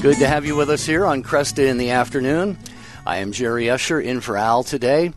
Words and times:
Good 0.00 0.18
to 0.18 0.28
have 0.28 0.46
you 0.46 0.54
with 0.54 0.70
us 0.70 0.86
here 0.86 1.04
on 1.04 1.24
Kresta 1.24 1.66
in 1.66 1.76
the 1.76 1.90
afternoon. 1.90 2.56
I 3.04 3.16
am 3.16 3.32
Jerry 3.32 3.68
Usher 3.68 4.00
in 4.00 4.20
for 4.20 4.36
Al 4.36 4.62
today. 4.62 5.12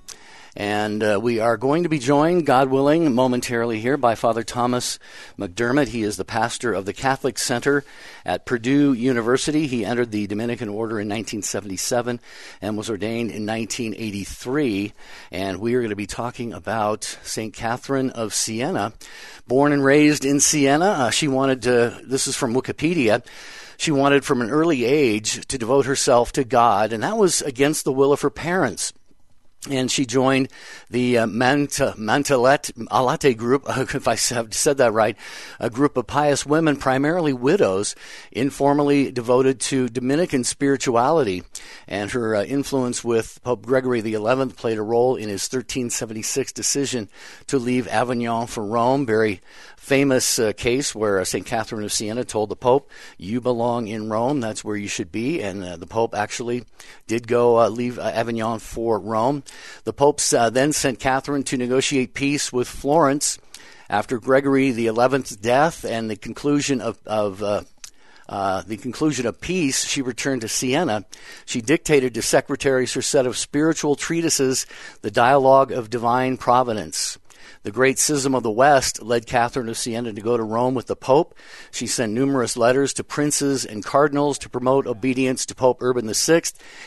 And 0.56 1.04
uh, 1.04 1.20
we 1.22 1.40
are 1.40 1.56
going 1.56 1.84
to 1.84 1.90
be 1.90 2.00
joined, 2.00 2.48
God 2.48 2.68
willing, 2.68 3.14
momentarily 3.14 3.80
here 3.80 3.96
by 3.96 4.16
Father 4.16 4.42
Thomas 4.42 4.98
McDermott. 5.38 5.90
He 5.90 6.02
is 6.02 6.18
the 6.18 6.26
pastor 6.26 6.74
of 6.74 6.86
the 6.86 6.94
Catholic 6.94 7.38
Center 7.38 7.84
at 8.26 8.48
Purdue 8.48 8.94
University. 8.94 9.68
He 9.68 9.86
entered 9.86 10.10
the 10.10 10.26
Dominican 10.26 10.68
Order 10.68 11.00
in 11.00 11.08
1977 11.08 12.20
and 12.60 12.76
was 12.76 12.90
ordained 12.90 13.30
in 13.30 13.46
1983. 13.46 14.94
And 15.32 15.60
we 15.60 15.76
are 15.76 15.82
going 15.82 15.92
to 15.92 15.96
be 15.96 16.08
talking 16.08 16.54
about 16.54 17.04
St. 17.22 17.54
Catherine 17.54 18.10
of 18.10 18.34
Siena. 18.34 18.94
Born 19.48 19.74
and 19.74 19.86
raised 19.86 20.26
in 20.26 20.40
Siena, 20.40 20.86
uh, 20.86 21.10
she 21.12 21.28
wanted 21.28 21.62
to, 21.62 22.02
this 22.04 22.26
is 22.26 22.36
from 22.36 22.56
Wikipedia 22.56 23.24
she 23.82 23.92
wanted 23.92 24.24
from 24.24 24.42
an 24.44 24.52
early 24.52 24.86
age 24.86 25.44
to 25.48 25.58
devote 25.58 25.88
herself 25.88 26.32
to 26.34 26.44
God, 26.44 26.94
and 26.94 27.02
that 27.02 27.18
was 27.18 27.42
against 27.42 27.84
the 27.84 27.92
will 27.92 28.14
of 28.14 28.22
her 28.22 28.30
parents 28.30 28.94
and 29.70 29.92
she 29.92 30.08
joined 30.08 30.48
the 30.90 31.20
uh, 31.20 31.28
Manta, 31.28 31.94
Mantalet, 31.96 32.72
Alate 32.88 33.38
group, 33.38 33.64
if 33.68 34.08
I 34.08 34.16
have 34.34 34.54
said 34.56 34.78
that 34.78 34.92
right, 34.92 35.16
a 35.60 35.70
group 35.70 35.98
of 35.98 36.08
pious 36.08 36.48
women, 36.48 36.78
primarily 36.78 37.32
widows, 37.32 37.96
informally 38.32 39.12
devoted 39.12 39.60
to 39.60 39.88
Dominican 39.88 40.44
spirituality. 40.44 41.44
And 41.88 42.10
her 42.12 42.36
uh, 42.36 42.44
influence 42.44 43.04
with 43.04 43.40
Pope 43.44 43.64
Gregory 43.64 44.02
XI 44.02 44.18
played 44.56 44.80
a 44.80 44.84
role 44.84 45.16
in 45.16 45.30
his 45.30 45.44
1376 45.44 46.52
decision 46.54 47.08
to 47.48 47.60
leave 47.60 47.88
Avignon 47.88 48.48
for 48.48 48.66
Rome. 48.66 49.06
Very 49.06 49.42
famous 49.82 50.38
uh, 50.38 50.54
case 50.54 50.94
where 50.94 51.20
uh, 51.20 51.26
St. 51.26 51.46
Catherine 51.46 51.84
of 51.84 51.92
Siena 51.92 52.24
told 52.24 52.50
the 52.50 52.56
Pope, 52.56 52.90
You 53.18 53.42
belong 53.42 53.88
in 53.88 54.10
Rome, 54.10 54.40
that's 54.40 54.64
where 54.64 54.76
you 54.76 54.88
should 54.88 55.12
be. 55.12 55.42
And 55.42 55.64
uh, 55.64 55.76
the 55.76 55.88
Pope 55.88 56.16
actually 56.16 56.66
did 57.08 57.28
go 57.28 57.60
uh, 57.60 57.68
leave 57.68 58.00
Avignon 58.00 58.60
for 58.60 59.00
Rome. 59.00 59.44
The 59.84 59.94
popes 59.94 60.34
uh, 60.34 60.50
then 60.50 60.74
sent 60.74 61.00
Catherine 61.00 61.44
to 61.44 61.58
negotiate 61.58 62.14
peace 62.14 62.52
with 62.52 62.68
Florence. 62.68 63.38
After 63.90 64.20
Gregory 64.20 64.72
XI's 64.72 65.36
death 65.36 65.84
and 65.84 66.10
the 66.10 66.16
conclusion 66.16 66.80
of, 66.80 66.98
of 67.06 67.44
uh, 68.32 68.62
the 68.62 68.78
conclusion 68.78 69.26
of 69.26 69.42
peace, 69.42 69.86
she 69.86 70.02
returned 70.02 70.42
to 70.42 70.48
Siena. 70.48 71.04
She 71.46 71.60
dictated 71.60 72.14
to 72.14 72.22
secretaries 72.22 72.94
her 72.94 73.02
set 73.02 73.26
of 73.26 73.38
spiritual 73.38 73.98
treatises, 73.98 74.66
The 75.02 75.12
Dialogue 75.12 75.74
of 75.74 75.90
Divine 75.90 76.38
Providence. 76.38 77.18
The 77.64 77.72
great 77.72 78.00
schism 78.00 78.34
of 78.34 78.42
the 78.42 78.50
West 78.50 79.04
led 79.04 79.28
Catherine 79.28 79.70
of 79.70 79.78
Siena 79.78 80.12
to 80.12 80.22
go 80.22 80.36
to 80.36 80.42
Rome 80.42 80.74
with 80.74 80.88
the 80.88 80.96
Pope. 80.96 81.36
She 81.70 81.86
sent 81.86 82.12
numerous 82.12 82.58
letters 82.58 82.92
to 82.94 83.04
princes 83.04 83.66
and 83.66 83.86
cardinals 83.86 84.40
to 84.40 84.50
promote 84.50 84.88
obedience 84.88 85.46
to 85.46 85.54
Pope 85.54 85.78
Urban 85.80 86.12
VI 86.12 86.42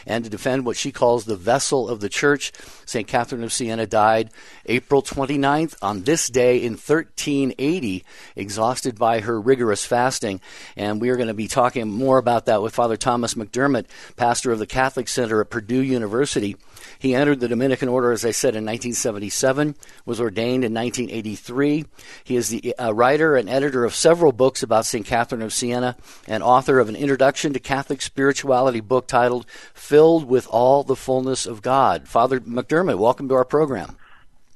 and 0.05 0.25
to 0.25 0.31
defend 0.31 0.67
what 0.67 0.77
she 0.77 0.91
calls 0.91 1.25
the 1.25 1.37
vessel 1.37 1.89
of 1.89 2.01
the 2.01 2.09
Church. 2.09 2.51
St. 2.87 3.07
Catherine 3.07 3.45
of 3.45 3.53
Siena 3.53 3.87
died 3.87 4.31
April 4.67 5.01
29th 5.01 5.77
on 5.81 6.03
this 6.03 6.27
day 6.29 6.59
in 6.61 6.73
1380, 6.73 8.05
exhausted 8.35 8.99
by 8.99 9.21
her 9.21 9.41
rigorous 9.41 9.87
fasting. 9.87 10.41
And 10.77 11.01
we 11.01 11.11
are 11.11 11.17
going 11.17 11.29
to 11.29 11.35
be 11.35 11.47
talking 11.47 11.89
more 11.89 12.19
about 12.19 12.47
that 12.47 12.63
with 12.63 12.75
Father 12.75 12.97
Thomas 12.97 13.35
McDermott, 13.35 13.87
pastor 14.17 14.51
of 14.51 14.59
the 14.59 14.67
Catholic 14.67 15.07
Center 15.07 15.41
at 15.41 15.51
Purdue 15.51 15.83
University. 15.83 16.57
He 16.99 17.15
entered 17.15 17.39
the 17.39 17.49
Dominican 17.49 17.89
order, 17.89 18.11
as 18.11 18.25
I 18.25 18.33
said, 18.33 18.57
in 18.57 18.65
1977, 18.65 19.77
was 20.05 20.21
ordained 20.21 20.64
in 20.65 20.75
1983. 20.75 21.85
He 22.25 22.37
is 22.37 22.49
the 22.49 22.75
uh, 22.77 22.93
writer 22.93 23.37
and 23.37 23.49
editor 23.49 23.85
of 23.85 23.95
several 23.95 24.33
books 24.33 24.63
about 24.63 24.87
St. 24.87 25.07
Catherine 25.07 25.43
of 25.43 25.53
Siena 25.53 25.97
and 26.27 26.43
author 26.43 26.81
of 26.81 26.89
an 26.89 26.97
introduction 26.97 27.53
to 27.53 27.61
Catholic 27.61 28.03
spirituality 28.03 28.81
book 28.81 29.07
titled 29.07 29.47
Filled 29.75 30.27
with 30.27 30.49
All 30.51 30.83
the 30.83 30.97
Fullness 30.97 31.47
of 31.47 31.63
God. 31.63 32.09
Father 32.09 32.41
McDermott, 32.41 32.99
welcome 32.99 33.29
to 33.29 33.35
our 33.35 33.45
program. 33.45 33.97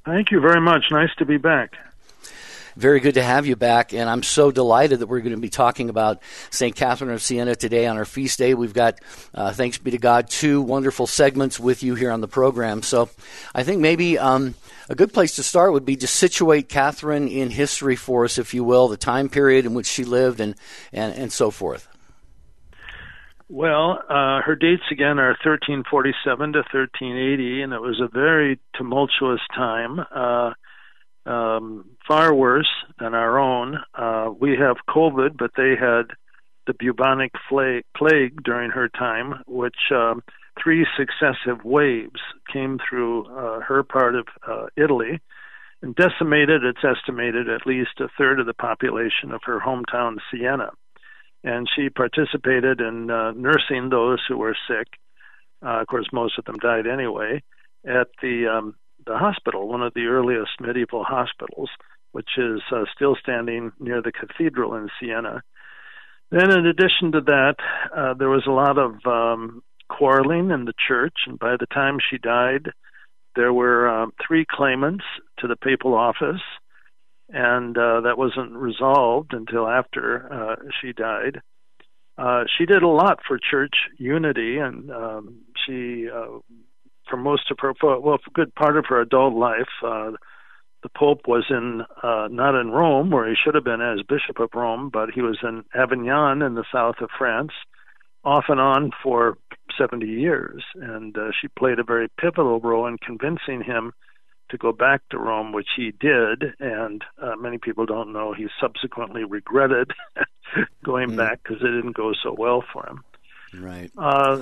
Thank 0.05 0.31
you 0.31 0.39
very 0.39 0.59
much. 0.59 0.85
Nice 0.91 1.13
to 1.19 1.25
be 1.25 1.37
back. 1.37 1.75
Very 2.75 2.99
good 2.99 3.15
to 3.15 3.23
have 3.23 3.47
you 3.47 3.55
back, 3.55 3.93
and 3.93 4.09
I'm 4.09 4.23
so 4.23 4.51
delighted 4.51 4.99
that 4.99 5.07
we're 5.07 5.21
going 5.21 5.35
to 5.35 5.41
be 5.41 5.49
talking 5.49 5.89
about 5.89 6.21
St. 6.49 6.75
Catherine 6.75 7.11
of 7.11 7.21
Siena 7.21 7.55
today 7.55 7.87
on 7.87 7.97
our 7.97 8.05
feast 8.05 8.39
day. 8.39 8.53
We've 8.53 8.73
got, 8.73 8.99
uh, 9.33 9.51
thanks 9.53 9.77
be 9.77 9.91
to 9.91 9.97
God, 9.97 10.29
two 10.29 10.61
wonderful 10.61 11.07
segments 11.07 11.59
with 11.59 11.83
you 11.83 11.95
here 11.95 12.11
on 12.11 12.21
the 12.21 12.27
program. 12.27 12.83
So 12.83 13.09
I 13.53 13.63
think 13.63 13.81
maybe 13.81 14.17
um, 14.17 14.55
a 14.89 14.95
good 14.95 15.13
place 15.13 15.35
to 15.35 15.43
start 15.43 15.73
would 15.73 15.85
be 15.85 15.95
to 15.97 16.07
situate 16.07 16.69
Catherine 16.69 17.27
in 17.27 17.49
history 17.49 17.95
for 17.95 18.25
us, 18.25 18.37
if 18.37 18.53
you 18.53 18.63
will, 18.63 18.87
the 18.87 18.97
time 18.97 19.29
period 19.29 19.65
in 19.65 19.73
which 19.73 19.87
she 19.87 20.03
lived 20.03 20.39
and, 20.39 20.55
and, 20.93 21.13
and 21.13 21.31
so 21.31 21.51
forth. 21.51 21.87
Well, 23.51 24.03
uh, 24.07 24.41
her 24.43 24.55
dates 24.55 24.83
again 24.91 25.17
are 25.17 25.29
1347 25.43 26.53
to 26.53 26.59
1380, 26.59 27.63
and 27.63 27.73
it 27.73 27.81
was 27.81 27.99
a 27.99 28.07
very 28.07 28.59
tumultuous 28.75 29.41
time. 29.55 29.99
Uh, 29.99 30.53
um, 31.29 31.85
far 32.07 32.33
worse 32.33 32.69
than 32.99 33.13
our 33.13 33.39
own. 33.39 33.77
Uh, 33.93 34.31
we 34.39 34.57
have 34.57 34.77
COVID, 34.89 35.37
but 35.37 35.51
they 35.55 35.75
had 35.79 36.07
the 36.67 36.73
bubonic 36.77 37.31
plague 37.47 38.43
during 38.43 38.71
her 38.71 38.89
time, 38.89 39.43
which 39.47 39.91
um, 39.91 40.21
three 40.61 40.85
successive 40.97 41.63
waves 41.63 42.19
came 42.51 42.77
through 42.77 43.25
uh, 43.27 43.61
her 43.61 43.83
part 43.83 44.15
of 44.15 44.27
uh, 44.47 44.65
Italy 44.75 45.19
and 45.81 45.95
decimated, 45.95 46.63
it's 46.63 46.83
estimated, 46.83 47.49
at 47.49 47.65
least 47.65 47.99
a 47.99 48.09
third 48.17 48.39
of 48.39 48.45
the 48.45 48.53
population 48.53 49.31
of 49.31 49.41
her 49.45 49.59
hometown, 49.59 50.17
Siena. 50.29 50.71
And 51.43 51.69
she 51.73 51.89
participated 51.89 52.81
in 52.81 53.09
uh, 53.09 53.31
nursing 53.31 53.89
those 53.89 54.19
who 54.27 54.37
were 54.37 54.57
sick. 54.67 54.87
Uh, 55.65 55.81
of 55.81 55.87
course, 55.87 56.07
most 56.11 56.37
of 56.37 56.45
them 56.45 56.57
died 56.57 56.85
anyway. 56.85 57.41
At 57.85 58.07
the 58.21 58.47
um, 58.47 58.75
the 59.05 59.17
hospital, 59.17 59.67
one 59.67 59.81
of 59.81 59.93
the 59.93 60.05
earliest 60.05 60.51
medieval 60.59 61.03
hospitals, 61.03 61.69
which 62.11 62.29
is 62.37 62.61
uh, 62.71 62.83
still 62.95 63.15
standing 63.21 63.71
near 63.79 64.01
the 64.01 64.11
cathedral 64.11 64.75
in 64.75 64.89
Siena. 64.99 65.41
Then, 66.31 66.51
in 66.51 66.65
addition 66.65 67.11
to 67.13 67.21
that, 67.21 67.55
uh, 67.95 68.13
there 68.13 68.29
was 68.29 68.45
a 68.47 68.51
lot 68.51 68.77
of 68.77 69.05
um, 69.05 69.63
quarreling 69.89 70.51
in 70.51 70.65
the 70.65 70.73
church, 70.87 71.15
and 71.25 71.39
by 71.39 71.55
the 71.59 71.65
time 71.65 71.97
she 71.99 72.17
died, 72.17 72.71
there 73.35 73.53
were 73.53 73.87
uh, 73.87 74.07
three 74.25 74.45
claimants 74.49 75.05
to 75.39 75.47
the 75.47 75.55
papal 75.55 75.95
office, 75.95 76.41
and 77.29 77.77
uh, 77.77 78.01
that 78.01 78.17
wasn't 78.17 78.51
resolved 78.53 79.33
until 79.33 79.67
after 79.67 80.31
uh, 80.31 80.55
she 80.81 80.93
died. 80.93 81.41
Uh, 82.17 82.43
she 82.57 82.65
did 82.65 82.83
a 82.83 82.87
lot 82.87 83.19
for 83.27 83.39
church 83.39 83.75
unity, 83.97 84.57
and 84.57 84.91
um, 84.91 85.39
she 85.65 86.07
for 87.09 87.17
most 87.17 87.51
of 87.51 87.57
her 87.59 87.73
well 87.81 88.17
for 88.17 88.29
a 88.29 88.33
good 88.33 88.53
part 88.55 88.77
of 88.77 88.85
her 88.87 89.01
adult 89.01 89.33
life 89.33 89.69
uh 89.83 90.11
the 90.81 90.89
pope 90.95 91.27
was 91.27 91.45
in 91.49 91.81
uh 92.03 92.27
not 92.29 92.59
in 92.59 92.71
Rome 92.71 93.09
where 93.09 93.27
he 93.27 93.35
should 93.35 93.55
have 93.55 93.63
been 93.63 93.81
as 93.81 94.01
bishop 94.07 94.39
of 94.39 94.49
Rome 94.53 94.89
but 94.91 95.09
he 95.11 95.21
was 95.21 95.39
in 95.43 95.63
Avignon 95.73 96.41
in 96.41 96.55
the 96.55 96.65
south 96.71 96.95
of 97.01 97.09
France 97.17 97.51
off 98.23 98.45
and 98.49 98.59
on 98.59 98.91
for 99.01 99.37
70 99.77 100.05
years. 100.05 100.63
And 100.75 101.17
uh, 101.17 101.31
she 101.39 101.47
played 101.47 101.79
a 101.79 101.83
very 101.83 102.09
pivotal 102.19 102.59
role 102.59 102.85
in 102.87 102.97
convincing 102.97 103.63
him 103.63 103.93
to 104.49 104.57
go 104.57 104.71
back 104.71 105.01
to 105.09 105.17
Rome 105.17 105.51
which 105.51 105.69
he 105.75 105.91
did. 105.99 106.53
And 106.59 107.03
uh, 107.21 107.35
many 107.35 107.57
people 107.57 107.85
don't 107.85 108.11
know 108.13 108.33
he 108.33 108.47
subsequently 108.59 109.23
regretted 109.23 109.91
going 110.83 111.11
mm. 111.11 111.17
back 111.17 111.41
because 111.43 111.61
it 111.61 111.71
didn't 111.71 111.95
go 111.95 112.13
so 112.21 112.35
well 112.37 112.63
for 112.73 112.85
him. 112.87 113.03
Right. 113.53 113.91
Uh 113.97 114.41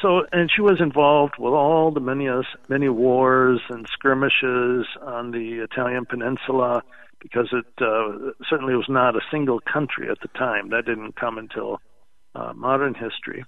so 0.00 0.22
and 0.32 0.50
she 0.54 0.60
was 0.60 0.80
involved 0.80 1.34
with 1.38 1.52
all 1.52 1.90
the 1.90 2.00
many 2.00 2.28
many 2.68 2.88
wars 2.88 3.60
and 3.70 3.86
skirmishes 3.92 4.86
on 5.02 5.30
the 5.30 5.64
Italian 5.64 6.06
peninsula 6.06 6.82
because 7.20 7.48
it 7.52 7.66
uh, 7.82 8.32
certainly 8.48 8.74
was 8.74 8.86
not 8.88 9.16
a 9.16 9.20
single 9.30 9.60
country 9.60 10.10
at 10.10 10.20
the 10.20 10.28
time. 10.28 10.70
That 10.70 10.84
didn't 10.84 11.16
come 11.16 11.38
until 11.38 11.80
uh, 12.34 12.52
modern 12.54 12.94
history. 12.94 13.44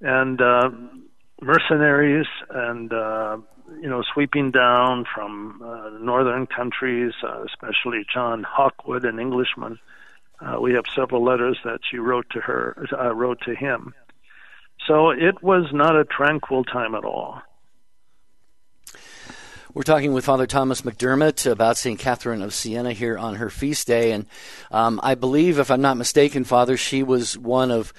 And 0.00 0.40
uh, 0.40 0.70
mercenaries 1.40 2.26
and 2.50 2.92
uh, 2.92 3.38
you 3.80 3.88
know 3.88 4.02
sweeping 4.12 4.50
down 4.50 5.06
from 5.14 5.62
uh, 5.64 5.90
northern 6.00 6.46
countries, 6.46 7.12
uh, 7.22 7.44
especially 7.44 8.04
John 8.12 8.44
Hawkwood, 8.44 9.08
an 9.08 9.18
Englishman. 9.18 9.78
Uh, 10.40 10.60
we 10.60 10.74
have 10.74 10.84
several 10.94 11.24
letters 11.24 11.58
that 11.64 11.78
she 11.88 11.98
wrote 11.98 12.28
to 12.30 12.40
her, 12.40 12.86
uh, 12.92 13.14
wrote 13.14 13.40
to 13.42 13.54
him 13.54 13.94
so 14.86 15.10
it 15.10 15.42
was 15.42 15.66
not 15.72 15.96
a 15.96 16.04
tranquil 16.04 16.64
time 16.64 16.94
at 16.94 17.04
all. 17.04 17.40
We're 19.74 19.82
talking 19.82 20.12
with 20.12 20.24
Father 20.24 20.46
Thomas 20.46 20.82
McDermott 20.82 21.50
about 21.50 21.76
St. 21.76 21.98
Catherine 21.98 22.42
of 22.42 22.54
Siena 22.54 22.92
here 22.92 23.18
on 23.18 23.34
her 23.36 23.50
feast 23.50 23.88
day. 23.88 24.12
And 24.12 24.26
um, 24.70 25.00
I 25.02 25.16
believe, 25.16 25.58
if 25.58 25.68
I'm 25.68 25.80
not 25.80 25.96
mistaken, 25.96 26.44
Father, 26.44 26.76
she 26.76 27.02
was 27.02 27.36
one 27.36 27.72
of 27.72 27.92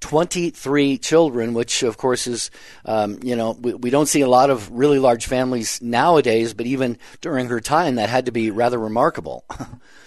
23 0.00 0.98
children, 0.98 1.54
which 1.54 1.84
of 1.84 1.96
course 1.96 2.26
is, 2.26 2.50
um, 2.84 3.18
you 3.22 3.34
know, 3.34 3.52
we, 3.52 3.72
we, 3.72 3.88
don't 3.88 4.08
see 4.08 4.20
a 4.20 4.28
lot 4.28 4.50
of 4.50 4.70
really 4.72 4.98
large 4.98 5.26
families 5.26 5.80
nowadays, 5.80 6.52
but 6.52 6.66
even 6.66 6.98
during 7.22 7.46
her 7.46 7.60
time, 7.60 7.94
that 7.94 8.10
had 8.10 8.26
to 8.26 8.32
be 8.32 8.50
rather 8.50 8.78
remarkable. 8.78 9.46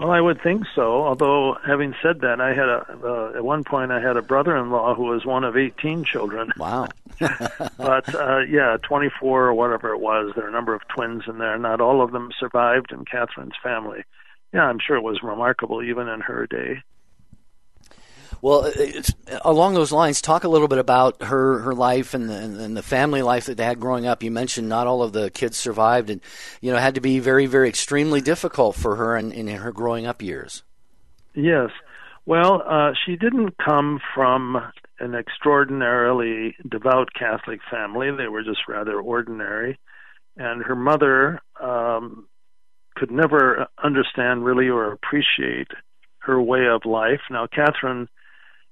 Well, 0.00 0.12
I 0.12 0.20
would 0.20 0.40
think 0.42 0.64
so. 0.74 1.04
Although, 1.04 1.58
having 1.66 1.94
said 2.02 2.22
that, 2.22 2.40
I 2.40 2.54
had 2.54 2.70
a 2.70 2.86
uh, 3.04 3.32
at 3.36 3.44
one 3.44 3.64
point 3.64 3.92
I 3.92 4.00
had 4.00 4.16
a 4.16 4.22
brother-in-law 4.22 4.94
who 4.94 5.04
was 5.04 5.26
one 5.26 5.44
of 5.44 5.58
18 5.58 6.04
children. 6.04 6.52
Wow. 6.60 6.88
but 7.76 8.14
uh, 8.14 8.38
yeah, 8.48 8.78
24 8.82 9.46
or 9.46 9.54
whatever 9.54 9.92
it 9.92 10.00
was. 10.00 10.32
There 10.34 10.46
are 10.46 10.48
a 10.48 10.52
number 10.52 10.74
of 10.74 10.80
twins 10.88 11.24
in 11.26 11.36
there. 11.36 11.58
Not 11.58 11.82
all 11.82 12.00
of 12.00 12.12
them 12.12 12.30
survived 12.38 12.92
in 12.92 13.04
Catherine's 13.04 13.52
family. 13.62 14.04
Yeah, 14.54 14.64
I'm 14.64 14.78
sure 14.78 14.96
it 14.96 15.02
was 15.02 15.22
remarkable 15.22 15.82
even 15.82 16.08
in 16.08 16.20
her 16.20 16.46
day. 16.46 16.82
Well, 18.42 18.72
along 19.44 19.74
those 19.74 19.92
lines, 19.92 20.22
talk 20.22 20.44
a 20.44 20.48
little 20.48 20.68
bit 20.68 20.78
about 20.78 21.22
her 21.22 21.58
her 21.58 21.74
life 21.74 22.14
and 22.14 22.30
the, 22.30 22.36
and 22.36 22.76
the 22.76 22.82
family 22.82 23.20
life 23.22 23.46
that 23.46 23.56
they 23.56 23.64
had 23.64 23.80
growing 23.80 24.06
up. 24.06 24.22
You 24.22 24.30
mentioned 24.30 24.68
not 24.68 24.86
all 24.86 25.02
of 25.02 25.12
the 25.12 25.30
kids 25.30 25.58
survived, 25.58 26.08
and 26.08 26.20
you 26.60 26.72
know 26.72 26.78
had 26.78 26.94
to 26.94 27.00
be 27.00 27.18
very 27.18 27.46
very 27.46 27.68
extremely 27.68 28.20
difficult 28.20 28.76
for 28.76 28.96
her 28.96 29.16
in, 29.16 29.32
in 29.32 29.46
her 29.48 29.72
growing 29.72 30.06
up 30.06 30.22
years. 30.22 30.62
Yes, 31.34 31.70
well, 32.26 32.62
uh, 32.66 32.92
she 33.04 33.16
didn't 33.16 33.56
come 33.58 34.00
from 34.14 34.56
an 35.00 35.14
extraordinarily 35.14 36.54
devout 36.68 37.08
Catholic 37.18 37.60
family. 37.70 38.10
They 38.10 38.28
were 38.28 38.42
just 38.42 38.68
rather 38.68 39.00
ordinary, 39.00 39.78
and 40.36 40.62
her 40.62 40.76
mother 40.76 41.40
um, 41.60 42.26
could 42.96 43.10
never 43.10 43.66
understand 43.82 44.44
really 44.44 44.68
or 44.68 44.92
appreciate 44.92 45.68
her 46.18 46.40
way 46.40 46.66
of 46.66 46.84
life. 46.84 47.20
Now, 47.30 47.46
Catherine 47.46 48.08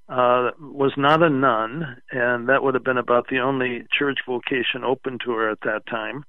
uh, 0.09 0.51
was 0.59 0.93
not 0.97 1.23
a 1.23 1.29
nun, 1.29 2.01
and 2.11 2.49
that 2.49 2.63
would 2.63 2.75
have 2.75 2.85
been 2.85 2.99
about 2.99 3.27
the 3.29 3.41
only 3.41 3.85
church 3.97 4.21
vocation 4.27 4.83
open 4.85 5.19
to 5.25 5.33
her 5.33 5.51
at 5.51 5.61
that 5.63 5.87
time. 5.87 6.25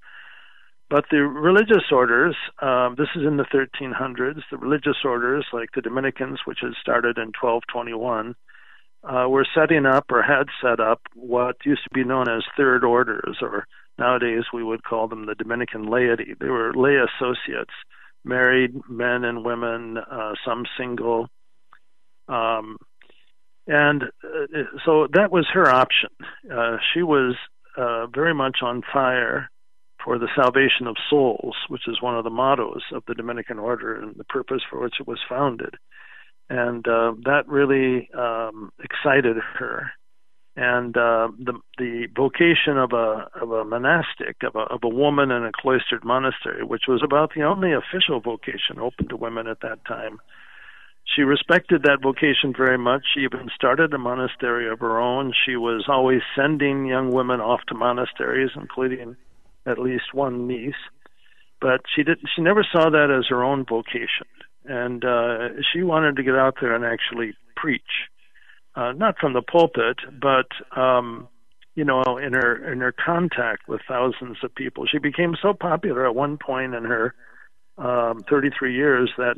But 0.90 1.06
the 1.12 1.22
religious 1.22 1.84
orders, 1.92 2.36
um, 2.62 2.96
this 2.98 3.08
is 3.16 3.26
in 3.26 3.38
the 3.38 3.44
1300s, 3.44 4.42
the 4.52 4.58
religious 4.58 4.98
orders, 5.06 5.46
like 5.54 5.70
the 5.74 5.82
Dominicans, 5.82 6.40
which 6.46 6.60
had 6.62 6.74
started 6.82 7.18
in 7.18 7.32
1221, 7.40 8.36
uh, 9.04 9.30
were 9.30 9.46
setting 9.56 9.86
up 9.86 10.06
or 10.12 10.24
had 10.24 10.48
set 10.62 10.80
up 10.80 11.02
what 11.14 11.56
used 11.64 11.84
to 11.84 11.94
be 11.94 12.04
known 12.04 12.28
as 12.28 12.44
third 12.58 12.84
orders, 12.84 13.38
or 13.42 13.66
nowadays 13.98 14.46
we 14.52 14.64
would 14.64 14.84
call 14.84 15.08
them 15.08 15.26
the 15.26 15.36
Dominican 15.36 15.86
laity. 15.86 16.34
They 16.38 16.50
were 16.50 16.74
lay 16.74 16.96
associates, 16.98 17.74
married 18.26 18.74
men 18.90 19.24
and 19.24 19.46
women, 19.46 20.00
uh, 20.00 20.34
some 20.44 20.66
single. 20.78 21.30
Um, 22.28 22.78
and 23.70 24.04
uh, 24.04 24.64
so 24.84 25.08
that 25.14 25.32
was 25.32 25.48
her 25.54 25.70
option. 25.70 26.10
Uh, 26.52 26.78
she 26.92 27.04
was 27.04 27.36
uh, 27.78 28.08
very 28.08 28.34
much 28.34 28.58
on 28.64 28.82
fire 28.92 29.52
for 30.04 30.18
the 30.18 30.28
salvation 30.36 30.88
of 30.88 30.96
souls, 31.10 31.56
which 31.68 31.88
is 31.88 32.02
one 32.02 32.18
of 32.18 32.24
the 32.24 32.32
mottos 32.32 32.82
of 32.92 33.04
the 33.08 33.14
Dominican 33.14 33.60
Order 33.60 33.96
and 33.96 34.16
the 34.16 34.24
purpose 34.24 34.62
for 34.68 34.82
which 34.82 34.96
it 35.00 35.08
was 35.08 35.20
founded. 35.30 35.76
And 36.50 36.88
uh, 36.88 37.14
that 37.26 37.44
really 37.48 38.10
um, 38.18 38.72
excited 38.84 39.38
her. 39.60 39.92
And 40.56 40.98
uh, 40.98 41.30
the 41.38 41.54
the 41.78 42.08
vocation 42.16 42.78
of 42.78 42.92
a 42.92 43.28
of 43.40 43.52
a 43.52 43.64
monastic 43.64 44.38
of 44.44 44.56
a 44.56 44.66
of 44.74 44.80
a 44.84 44.90
woman 44.90 45.30
in 45.30 45.46
a 45.46 45.52
cloistered 45.54 46.04
monastery, 46.04 46.64
which 46.64 46.84
was 46.88 47.02
about 47.04 47.34
the 47.36 47.44
only 47.44 47.72
official 47.72 48.20
vocation 48.20 48.80
open 48.82 49.08
to 49.10 49.16
women 49.16 49.48
at 49.48 49.62
that 49.62 49.86
time, 49.86 50.18
she 51.16 51.24
respected 51.24 51.84
that 51.84 52.02
vocation 52.02 52.54
very 52.56 52.78
much. 52.78 53.04
She 53.14 53.22
even 53.22 53.50
started 53.56 53.94
a 53.94 53.98
monastery 53.98 54.70
of 54.70 54.80
her 54.80 55.00
own. 55.00 55.34
She 55.46 55.56
was 55.56 55.86
always 55.88 56.22
sending 56.36 56.86
young 56.86 57.12
women 57.12 57.40
off 57.40 57.62
to 57.70 57.76
monasteries, 57.76 58.52
including 58.56 59.16
at 59.66 59.80
least 59.80 60.14
one 60.14 60.48
niece. 60.48 60.74
But 61.62 61.82
she 61.94 62.04
did. 62.04 62.20
She 62.36 62.42
never 62.42 62.66
saw 62.72 62.90
that 62.90 63.12
as 63.12 63.28
her 63.30 63.44
own 63.44 63.66
vocation, 63.66 64.28
and 64.66 65.04
uh, 65.04 65.50
she 65.74 65.84
wanted 65.84 66.16
to 66.16 66.24
get 66.24 66.36
out 66.36 66.56
there 66.62 66.74
and 66.74 66.86
actually 66.86 67.34
preach, 67.56 67.82
uh, 68.76 68.94
not 68.94 69.18
from 69.20 69.34
the 69.34 69.42
pulpit, 69.42 69.98
but 70.22 70.48
um, 70.80 71.28
you 71.76 71.84
know, 71.84 72.02
in 72.18 72.34
her 72.34 72.72
in 72.72 72.80
her 72.80 72.94
contact 72.94 73.68
with 73.68 73.82
thousands 73.88 74.38
of 74.44 74.56
people. 74.56 74.86
She 74.86 75.00
became 75.00 75.36
so 75.42 75.54
popular 75.54 76.08
at 76.08 76.16
one 76.16 76.38
point 76.38 76.76
in 76.76 76.86
her 76.86 77.14
um, 77.78 78.24
33 78.30 78.74
years 78.74 79.12
that 79.18 79.36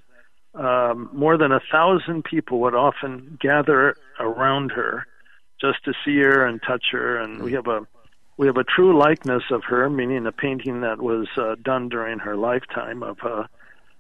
um, 0.53 1.09
more 1.13 1.38
than 1.38 1.51
a 1.51 1.62
thousand 1.71 2.24
people 2.24 2.59
would 2.62 2.75
often 2.75 3.38
gather 3.39 3.95
around 4.19 4.71
her 4.71 5.07
just 5.59 5.83
to 5.86 5.94
see 6.03 6.18
her 6.18 6.45
and 6.45 6.62
touch 6.62 6.86
her. 6.92 7.18
And 7.18 7.42
we 7.42 7.53
have 7.53 7.68
a 7.68 7.88
we 8.38 8.48
have 8.48 8.57
a 8.57 8.63
true 8.63 8.98
likeness 8.98 9.44
of 9.51 9.63
her, 9.65 9.89
meaning 9.89 10.25
a 10.25 10.31
painting 10.31 10.81
that 10.81 11.01
was 11.01 11.27
uh, 11.38 11.56
done 11.62 11.89
during 11.89 12.19
her 12.19 12.36
lifetime 12.36 13.03
of 13.03 13.19
a 13.19 13.48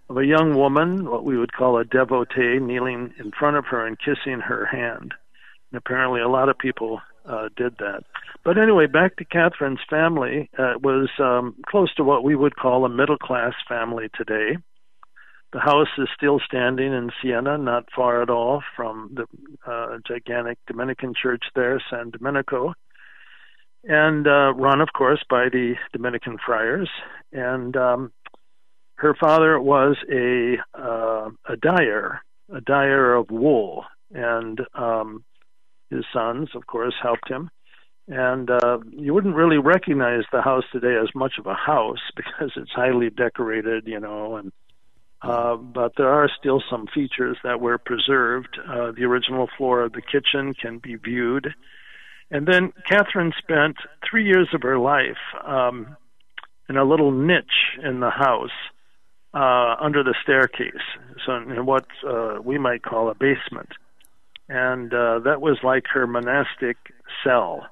of 0.09 0.17
a 0.17 0.25
young 0.25 0.55
woman, 0.55 1.09
what 1.09 1.23
we 1.23 1.37
would 1.37 1.53
call 1.53 1.77
a 1.77 1.85
devotee, 1.85 2.59
kneeling 2.59 3.13
in 3.17 3.31
front 3.31 3.55
of 3.55 3.65
her 3.67 3.85
and 3.85 3.97
kissing 3.97 4.41
her 4.41 4.65
hand. 4.65 5.13
And 5.71 5.77
apparently, 5.77 6.19
a 6.19 6.27
lot 6.27 6.49
of 6.49 6.57
people 6.57 7.01
uh, 7.25 7.47
did 7.55 7.77
that. 7.77 8.03
But 8.43 8.57
anyway, 8.57 8.87
back 8.87 9.15
to 9.17 9.25
Catherine's 9.25 9.79
family. 9.89 10.49
Uh, 10.57 10.71
it 10.71 10.81
was 10.81 11.09
um, 11.19 11.55
close 11.65 11.93
to 11.95 12.03
what 12.03 12.23
we 12.23 12.35
would 12.35 12.57
call 12.57 12.83
a 12.83 12.89
middle 12.89 13.17
class 13.17 13.53
family 13.69 14.09
today. 14.15 14.57
The 15.53 15.59
house 15.59 15.89
is 15.97 16.07
still 16.15 16.39
standing 16.45 16.93
in 16.93 17.11
Siena, 17.21 17.57
not 17.57 17.85
far 17.93 18.21
at 18.21 18.29
all 18.29 18.63
from 18.75 19.13
the 19.13 19.25
uh, 19.69 19.97
gigantic 20.07 20.57
Dominican 20.65 21.13
church 21.13 21.43
there, 21.55 21.81
San 21.89 22.11
Domenico, 22.11 22.73
and 23.83 24.27
uh, 24.27 24.53
run, 24.53 24.79
of 24.79 24.89
course, 24.93 25.21
by 25.29 25.49
the 25.49 25.75
Dominican 25.91 26.37
friars. 26.45 26.89
And 27.33 27.75
um, 27.75 28.13
her 28.95 29.13
father 29.19 29.59
was 29.59 29.97
a 30.09 30.57
uh, 30.73 31.31
a 31.49 31.57
dyer, 31.57 32.21
a 32.53 32.61
dyer 32.61 33.13
of 33.15 33.29
wool, 33.29 33.83
and 34.13 34.61
um, 34.73 35.25
his 35.89 36.05
sons, 36.13 36.49
of 36.55 36.65
course, 36.67 36.95
helped 37.01 37.29
him. 37.29 37.49
And 38.07 38.49
uh, 38.49 38.79
you 38.89 39.13
wouldn't 39.13 39.35
really 39.35 39.57
recognize 39.57 40.23
the 40.31 40.41
house 40.41 40.63
today 40.71 40.95
as 41.01 41.09
much 41.13 41.33
of 41.39 41.45
a 41.45 41.53
house 41.55 41.99
because 42.15 42.51
it's 42.55 42.71
highly 42.71 43.09
decorated, 43.09 43.85
you 43.85 43.99
know, 43.99 44.37
and 44.37 44.53
uh, 45.21 45.55
but 45.55 45.93
there 45.97 46.09
are 46.09 46.29
still 46.39 46.63
some 46.69 46.87
features 46.93 47.37
that 47.43 47.61
were 47.61 47.77
preserved. 47.77 48.57
Uh, 48.67 48.91
the 48.91 49.03
original 49.03 49.47
floor 49.57 49.81
of 49.83 49.93
the 49.93 50.01
kitchen 50.01 50.53
can 50.53 50.79
be 50.79 50.95
viewed. 50.95 51.53
And 52.31 52.47
then 52.47 52.73
Catherine 52.89 53.33
spent 53.37 53.75
three 54.09 54.25
years 54.25 54.49
of 54.53 54.61
her 54.63 54.79
life 54.79 55.21
um, 55.45 55.95
in 56.69 56.77
a 56.77 56.85
little 56.85 57.11
niche 57.11 57.77
in 57.83 57.99
the 57.99 58.09
house 58.09 58.49
uh, 59.33 59.75
under 59.79 60.03
the 60.03 60.15
staircase, 60.23 60.81
so 61.25 61.35
in 61.35 61.65
what 61.65 61.85
uh, 62.07 62.39
we 62.43 62.57
might 62.57 62.83
call 62.83 63.09
a 63.09 63.15
basement. 63.15 63.69
And 64.49 64.93
uh, 64.93 65.19
that 65.19 65.41
was 65.41 65.59
like 65.63 65.85
her 65.93 66.07
monastic 66.07 66.77
cell. 67.23 67.67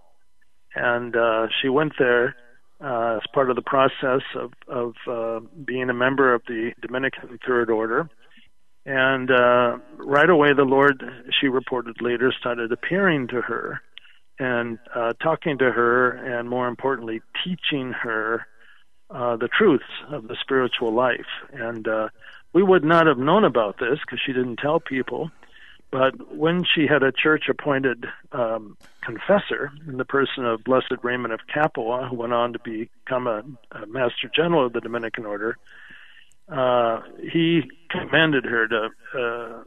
And 0.76 1.16
uh, 1.16 1.48
she 1.62 1.68
went 1.68 1.94
there 1.98 2.36
uh, 2.84 3.18
as 3.18 3.28
part 3.34 3.50
of 3.50 3.56
the 3.56 3.62
process 3.62 4.22
of, 4.36 4.54
of 4.68 4.94
uh, 5.08 5.46
being 5.66 5.90
a 5.90 5.94
member 5.94 6.34
of 6.34 6.42
the 6.48 6.72
Dominican 6.82 7.40
Third 7.46 7.70
Order. 7.70 8.10
And 8.86 9.30
uh, 9.30 9.78
right 9.98 10.30
away, 10.30 10.54
the 10.56 10.64
Lord, 10.64 11.04
she 11.40 11.48
reported 11.48 11.98
later, 12.02 12.34
started 12.40 12.72
appearing 12.72 13.28
to 13.28 13.42
her 13.42 13.82
and 14.40 14.80
uh, 14.96 15.14
talking 15.22 15.58
to 15.58 15.72
her, 15.72 16.12
and 16.12 16.50
more 16.50 16.68
importantly, 16.68 17.22
teaching 17.44 17.92
her 17.92 18.48
uh, 19.10 19.36
the 19.36 19.50
truths 19.50 19.84
of 20.10 20.28
the 20.28 20.38
spiritual 20.42 20.94
life. 20.94 21.28
And 21.52 21.88
uh, 21.88 22.10
we 22.54 22.64
would 22.64 22.84
not 22.84 23.08
have 23.08 23.18
known 23.18 23.44
about 23.44 23.78
this 23.80 24.00
because 24.00 24.20
she 24.26 24.34
didn't 24.34 24.58
tell 24.58 24.80
people. 24.80 25.30
But 25.92 26.36
when 26.36 26.64
she 26.64 26.86
had 26.88 27.02
a 27.02 27.12
church 27.12 27.46
appointed 27.50 28.06
um, 28.32 28.78
confessor 29.04 29.72
in 29.88 29.98
the 29.98 30.06
person 30.06 30.46
of 30.46 30.64
Blessed 30.64 30.94
Raymond 31.02 31.34
of 31.34 31.40
Capua, 31.52 32.08
who 32.10 32.16
went 32.16 32.34
on 32.34 32.54
to 32.54 32.60
become 32.60 33.26
a, 33.26 33.44
a 33.72 33.88
Master 33.88 34.30
General 34.36 34.68
of 34.68 34.74
the 34.74 34.82
Dominican 34.82 35.26
Order, 35.26 35.58
uh, 36.48 37.02
he 37.32 37.62
commanded 37.90 38.46
her 38.46 38.68
to 38.68 38.90
uh, 39.18 39.64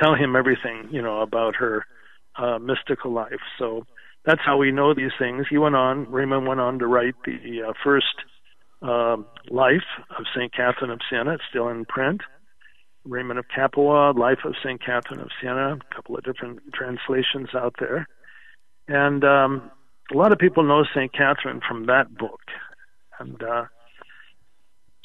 tell 0.00 0.14
him 0.14 0.36
everything, 0.36 0.88
you 0.90 1.02
know, 1.02 1.20
about 1.20 1.56
her 1.56 1.84
uh, 2.36 2.58
mystical 2.58 3.12
life. 3.12 3.40
So 3.58 3.86
that's 4.24 4.40
how 4.44 4.56
we 4.56 4.72
know 4.72 4.94
these 4.94 5.12
things. 5.18 5.46
He 5.48 5.58
went 5.58 5.76
on, 5.76 6.10
Raymond 6.10 6.46
went 6.46 6.60
on 6.60 6.78
to 6.78 6.86
write 6.86 7.14
the 7.24 7.62
uh, 7.68 7.72
first 7.84 8.14
uh, 8.82 9.16
life 9.50 9.86
of 10.18 10.24
St. 10.34 10.52
Catherine 10.52 10.90
of 10.90 11.00
Siena. 11.08 11.34
It's 11.34 11.44
still 11.48 11.68
in 11.68 11.84
print. 11.84 12.22
Raymond 13.06 13.38
of 13.38 13.46
Capua, 13.54 14.12
Life 14.12 14.40
of 14.44 14.54
St. 14.62 14.80
Catherine 14.84 15.20
of 15.20 15.28
Siena, 15.40 15.74
a 15.74 15.94
couple 15.94 16.16
of 16.16 16.24
different 16.24 16.60
translations 16.72 17.48
out 17.54 17.74
there. 17.78 18.06
And 18.88 19.24
um, 19.24 19.70
a 20.12 20.16
lot 20.16 20.32
of 20.32 20.38
people 20.38 20.62
know 20.62 20.84
St. 20.94 21.12
Catherine 21.12 21.60
from 21.66 21.86
that 21.86 22.16
book. 22.16 22.40
And 23.18 23.42
uh, 23.42 23.64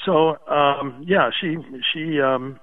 so, 0.06 0.38
um, 0.48 1.04
yeah, 1.08 1.30
she 1.40 1.58
she 1.94 2.20
um, 2.20 2.60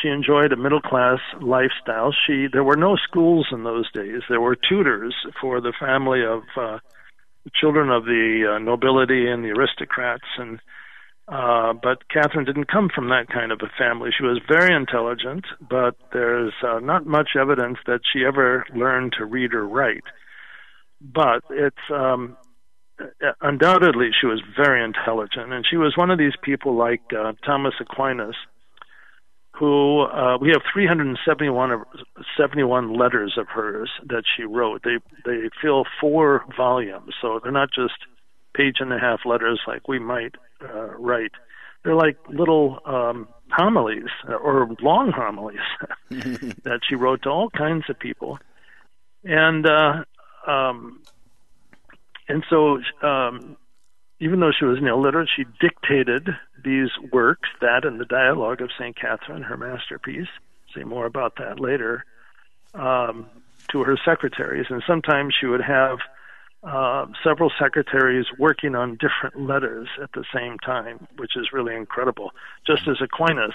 she 0.00 0.08
enjoyed 0.08 0.52
a 0.52 0.56
middle 0.56 0.80
class 0.80 1.18
lifestyle. 1.40 2.12
She 2.26 2.46
there 2.52 2.64
were 2.64 2.76
no 2.76 2.96
schools 2.96 3.48
in 3.52 3.64
those 3.64 3.90
days. 3.92 4.22
There 4.28 4.40
were 4.40 4.56
tutors 4.56 5.14
for 5.40 5.60
the 5.60 5.72
family 5.78 6.24
of 6.24 6.42
uh, 6.56 6.78
children 7.54 7.90
of 7.90 8.04
the 8.04 8.54
uh, 8.54 8.58
nobility 8.58 9.28
and 9.28 9.44
the 9.44 9.50
aristocrats, 9.50 10.28
and 10.38 10.60
Uh, 11.28 11.72
but 11.72 12.08
Catherine 12.08 12.44
didn't 12.44 12.70
come 12.70 12.90
from 12.92 13.08
that 13.08 13.28
kind 13.32 13.52
of 13.52 13.60
a 13.62 13.70
family. 13.78 14.10
She 14.16 14.24
was 14.24 14.40
very 14.48 14.74
intelligent, 14.74 15.44
but 15.60 15.94
there's 16.12 16.52
uh, 16.66 16.80
not 16.80 17.06
much 17.06 17.30
evidence 17.40 17.78
that 17.86 18.00
she 18.12 18.24
ever 18.24 18.64
learned 18.74 19.14
to 19.18 19.24
read 19.24 19.54
or 19.54 19.66
write. 19.66 20.04
But 21.00 21.42
it's 21.50 21.76
um, 21.90 22.36
undoubtedly 23.40 24.10
she 24.18 24.26
was 24.26 24.42
very 24.56 24.84
intelligent, 24.84 25.52
and 25.52 25.64
she 25.68 25.76
was 25.76 25.96
one 25.96 26.10
of 26.10 26.18
these 26.18 26.34
people 26.42 26.76
like 26.76 27.02
uh, 27.16 27.32
Thomas 27.44 27.74
Aquinas, 27.80 28.36
who 29.52 30.00
uh, 30.00 30.38
we 30.38 30.48
have 30.50 30.62
371 30.72 31.70
of, 31.70 31.80
71 32.36 32.94
letters 32.94 33.34
of 33.38 33.46
hers 33.48 33.90
that 34.08 34.24
she 34.36 34.42
wrote. 34.42 34.82
They 34.82 34.98
they 35.24 35.50
fill 35.60 35.84
four 36.00 36.44
volumes, 36.56 37.14
so 37.20 37.38
they're 37.42 37.52
not 37.52 37.70
just 37.72 37.94
page 38.54 38.76
and 38.80 38.92
a 38.92 38.98
half 38.98 39.20
letters 39.24 39.60
like 39.66 39.88
we 39.88 39.98
might 39.98 40.34
uh, 40.64 40.96
write. 40.98 41.32
They're 41.84 41.94
like 41.94 42.16
little 42.28 42.78
um, 42.84 43.28
homilies 43.50 44.10
or 44.28 44.68
long 44.80 45.10
homilies 45.10 45.58
that 46.10 46.80
she 46.88 46.94
wrote 46.94 47.22
to 47.22 47.30
all 47.30 47.50
kinds 47.50 47.84
of 47.88 47.98
people, 47.98 48.38
and 49.24 49.66
uh, 49.66 50.04
um, 50.46 51.02
and 52.28 52.44
so 52.48 52.78
um, 53.02 53.56
even 54.20 54.40
though 54.40 54.52
she 54.56 54.64
was 54.64 54.78
an 54.78 54.86
illiterate, 54.86 55.28
she 55.34 55.44
dictated 55.60 56.28
these 56.64 56.90
works, 57.12 57.48
that 57.60 57.84
and 57.84 57.98
the 57.98 58.04
Dialogue 58.04 58.60
of 58.60 58.70
St. 58.78 58.96
Catherine, 58.96 59.42
her 59.42 59.56
masterpiece. 59.56 60.28
Say 60.74 60.84
more 60.84 61.06
about 61.06 61.34
that 61.36 61.58
later. 61.58 62.04
Um, 62.74 63.26
to 63.70 63.82
her 63.84 63.96
secretaries, 64.04 64.66
and 64.70 64.82
sometimes 64.86 65.34
she 65.38 65.46
would 65.46 65.62
have 65.62 65.98
uh, 66.62 67.06
several 67.24 67.50
secretaries 67.60 68.26
working 68.38 68.74
on 68.74 68.98
different 68.98 69.40
letters 69.40 69.88
at 70.02 70.12
the 70.12 70.24
same 70.34 70.58
time, 70.58 71.06
which 71.16 71.36
is 71.36 71.52
really 71.52 71.74
incredible. 71.74 72.30
Just 72.66 72.86
as 72.88 72.96
Aquinas 73.00 73.54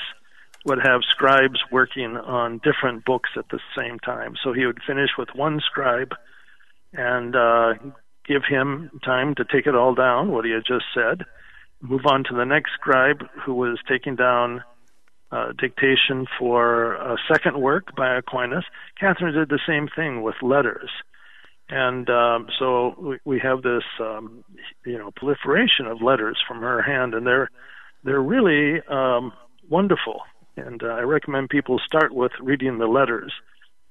would 0.66 0.80
have 0.84 1.02
scribes 1.10 1.60
working 1.72 2.18
on 2.18 2.60
different 2.64 3.06
books 3.06 3.30
at 3.38 3.46
the 3.50 3.60
same 3.78 4.00
time. 4.00 4.36
So 4.44 4.52
he 4.52 4.66
would 4.66 4.80
finish 4.86 5.12
with 5.18 5.30
one 5.34 5.62
scribe 5.66 6.14
and 6.94 7.36
uh, 7.36 7.74
give 8.28 8.44
him 8.48 8.92
time 9.04 9.36
to 9.36 9.46
take 9.46 9.68
it 9.68 9.76
all 9.76 9.96
down, 9.96 10.32
what 10.32 10.46
he 10.46 10.52
had 10.52 10.66
just 10.68 10.86
said, 10.94 11.26
move 11.82 12.06
on 12.06 12.24
to 12.26 12.36
the 12.36 12.44
next 12.44 12.72
scribe 12.74 13.24
who 13.46 13.54
was 13.54 13.80
taking 13.88 14.16
down 14.16 14.64
uh, 15.32 15.52
dictation 15.58 16.26
for 16.40 16.96
a 16.96 17.18
second 17.32 17.60
work 17.60 17.96
by 17.96 18.16
Aquinas. 18.18 18.66
Catherine 19.00 19.34
did 19.34 19.50
the 19.50 19.60
same 19.68 19.88
thing 19.96 20.22
with 20.22 20.36
letters. 20.42 20.90
And 21.70 22.10
um, 22.10 22.48
so 22.58 22.96
we, 22.98 23.18
we 23.26 23.40
have 23.40 23.62
this, 23.62 23.84
um, 24.00 24.44
you 24.86 24.98
know, 24.98 25.12
proliferation 25.12 25.86
of 25.86 26.02
letters 26.02 26.38
from 26.48 26.62
her 26.62 26.82
hand, 26.82 27.14
and 27.14 27.28
they're 27.28 27.50
they're 28.04 28.22
really 28.22 28.82
um, 28.88 29.34
wonderful. 29.70 30.22
And 30.56 30.82
uh, 30.82 30.88
I 30.88 31.02
recommend 31.02 31.50
people 31.50 31.80
start 31.86 32.14
with 32.14 32.32
reading 32.42 32.78
the 32.78 32.88
letters, 32.88 33.34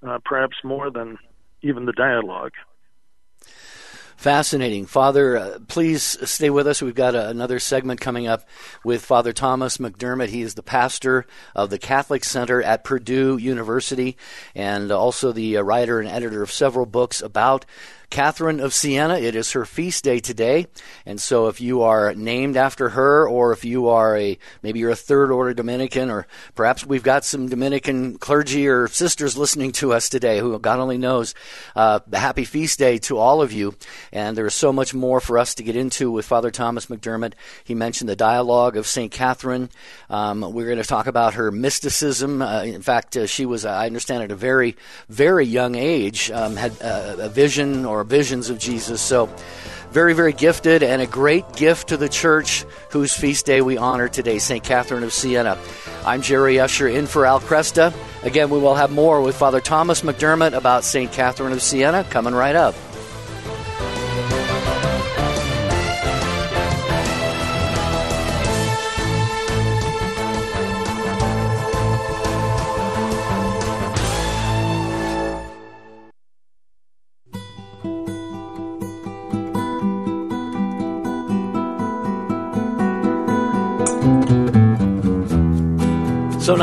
uh, 0.07 0.19
perhaps 0.25 0.57
more 0.65 0.91
than 0.91 1.19
even 1.63 1.85
the 1.85 1.93
dialogue. 1.93 2.53
Fascinating. 4.17 4.87
Father, 4.87 5.37
uh, 5.37 5.59
please 5.69 6.03
stay 6.29 6.49
with 6.49 6.67
us. 6.67 6.81
We've 6.81 6.95
got 6.95 7.15
a, 7.15 7.29
another 7.29 7.59
segment 7.59 8.01
coming 8.01 8.27
up 8.27 8.49
with 8.83 9.05
Father 9.05 9.35
Thomas 9.35 9.77
McDermott. 9.77 10.29
He 10.29 10.41
is 10.41 10.55
the 10.55 10.63
pastor 10.63 11.27
of 11.55 11.69
the 11.69 11.79
Catholic 11.79 12.25
Center 12.25 12.63
at 12.63 12.83
Purdue 12.83 13.37
University 13.37 14.17
and 14.55 14.91
also 14.91 15.33
the 15.33 15.59
uh, 15.59 15.63
writer 15.63 16.01
and 16.01 16.09
editor 16.09 16.43
of 16.43 16.51
several 16.51 16.87
books 16.87 17.21
about 17.21 17.67
Catherine 18.11 18.61
of 18.61 18.73
Siena. 18.73 19.19
It 19.19 19.35
is 19.35 19.53
her 19.53 19.65
feast 19.65 20.05
day 20.05 20.21
today, 20.21 20.67
and 21.05 21.21
so 21.21 21.49
if 21.49 21.61
you 21.61 21.83
are 21.83 22.15
named 22.15 22.57
after 22.57 22.91
her, 22.91 23.29
or 23.29 23.53
if 23.53 23.65
you 23.65 23.89
are 23.89 24.17
a 24.17 24.39
maybe 24.63 24.79
you're 24.79 24.91
a 24.91 24.97
third 24.97 25.31
order 25.31 25.55
Dominican, 25.55 26.11
or 26.11 26.27
perhaps 26.55 26.87
we've 26.87 27.03
got 27.03 27.25
some 27.25 27.49
Dominican 27.49 28.19
clergy 28.19 28.69
or 28.69 28.89
sisters 28.89 29.37
listening 29.37 29.73
to 29.73 29.93
us 29.93 30.09
today, 30.09 30.39
who 30.39 30.59
God 30.59 30.79
only 30.79 30.99
knows. 30.99 31.35
Uh, 31.75 32.01
happy 32.13 32.45
feast 32.45 32.79
day 32.79 32.99
to 32.99 33.19
all 33.19 33.43
of 33.43 33.53
you, 33.53 33.75
and 34.13 34.37
there 34.37 34.47
is 34.47 34.55
so 34.55 34.73
much 34.73 34.95
more 34.95 35.21
for 35.21 35.39
us 35.39 35.55
to 35.57 35.63
get 35.63 35.77
into 35.77 36.11
with 36.11 36.27
Father 36.27 36.51
Thomas 36.51 36.87
McDermott. 36.87 37.35
He 37.65 37.75
mentioned 37.75 38.09
the 38.09 38.17
dialogue 38.17 38.77
of 38.77 38.87
Saint 38.87 39.13
Catherine. 39.13 39.69
Um, 40.09 40.41
we're 40.53 40.67
going 40.67 40.79
to 40.79 40.85
talk 40.85 41.07
about 41.07 41.35
her 41.35 41.51
mysticism. 41.51 42.43
Uh, 42.43 42.63
in 42.63 42.83
fact, 42.83 43.17
uh, 43.17 43.27
she 43.27 43.47
was, 43.47 43.65
I 43.65 43.87
understand, 43.87 44.23
at 44.23 44.31
a 44.31 44.37
very, 44.37 44.77
very 45.09 45.47
young 45.47 45.75
age, 45.75 46.31
um, 46.31 46.57
had 46.57 46.81
uh, 46.81 47.17
a 47.19 47.29
vision 47.29 47.85
or 47.85 47.96
or 47.97 48.05
visions 48.05 48.51
of 48.51 48.59
Jesus. 48.59 49.01
So, 49.01 49.29
very, 49.91 50.13
very 50.13 50.33
gifted 50.33 50.83
and 50.83 51.01
a 51.01 51.07
great 51.07 51.51
gift 51.55 51.89
to 51.89 51.97
the 51.97 52.09
church 52.09 52.65
whose 52.91 53.15
feast 53.15 53.47
day 53.47 53.63
we 53.63 53.79
honor 53.79 54.09
today, 54.09 54.39
St. 54.39 54.63
Catherine 54.63 55.03
of 55.03 55.13
Siena. 55.13 55.57
I'm 56.05 56.23
Jerry 56.23 56.61
Usher 56.61 56.89
in 56.89 57.07
for 57.07 57.25
Al 57.25 57.41
Kresta. 57.41 57.95
Again, 58.23 58.51
we 58.51 58.59
will 58.59 58.75
have 58.75 58.91
more 58.91 59.23
with 59.23 59.37
Father 59.37 59.61
Thomas 59.61 60.03
McDermott 60.03 60.53
about 60.53 60.85
St. 60.85 61.11
Catherine 61.13 61.53
of 61.53 61.63
Siena 61.63 62.05
coming 62.11 62.35
right 62.35 62.57
up. 62.57 62.75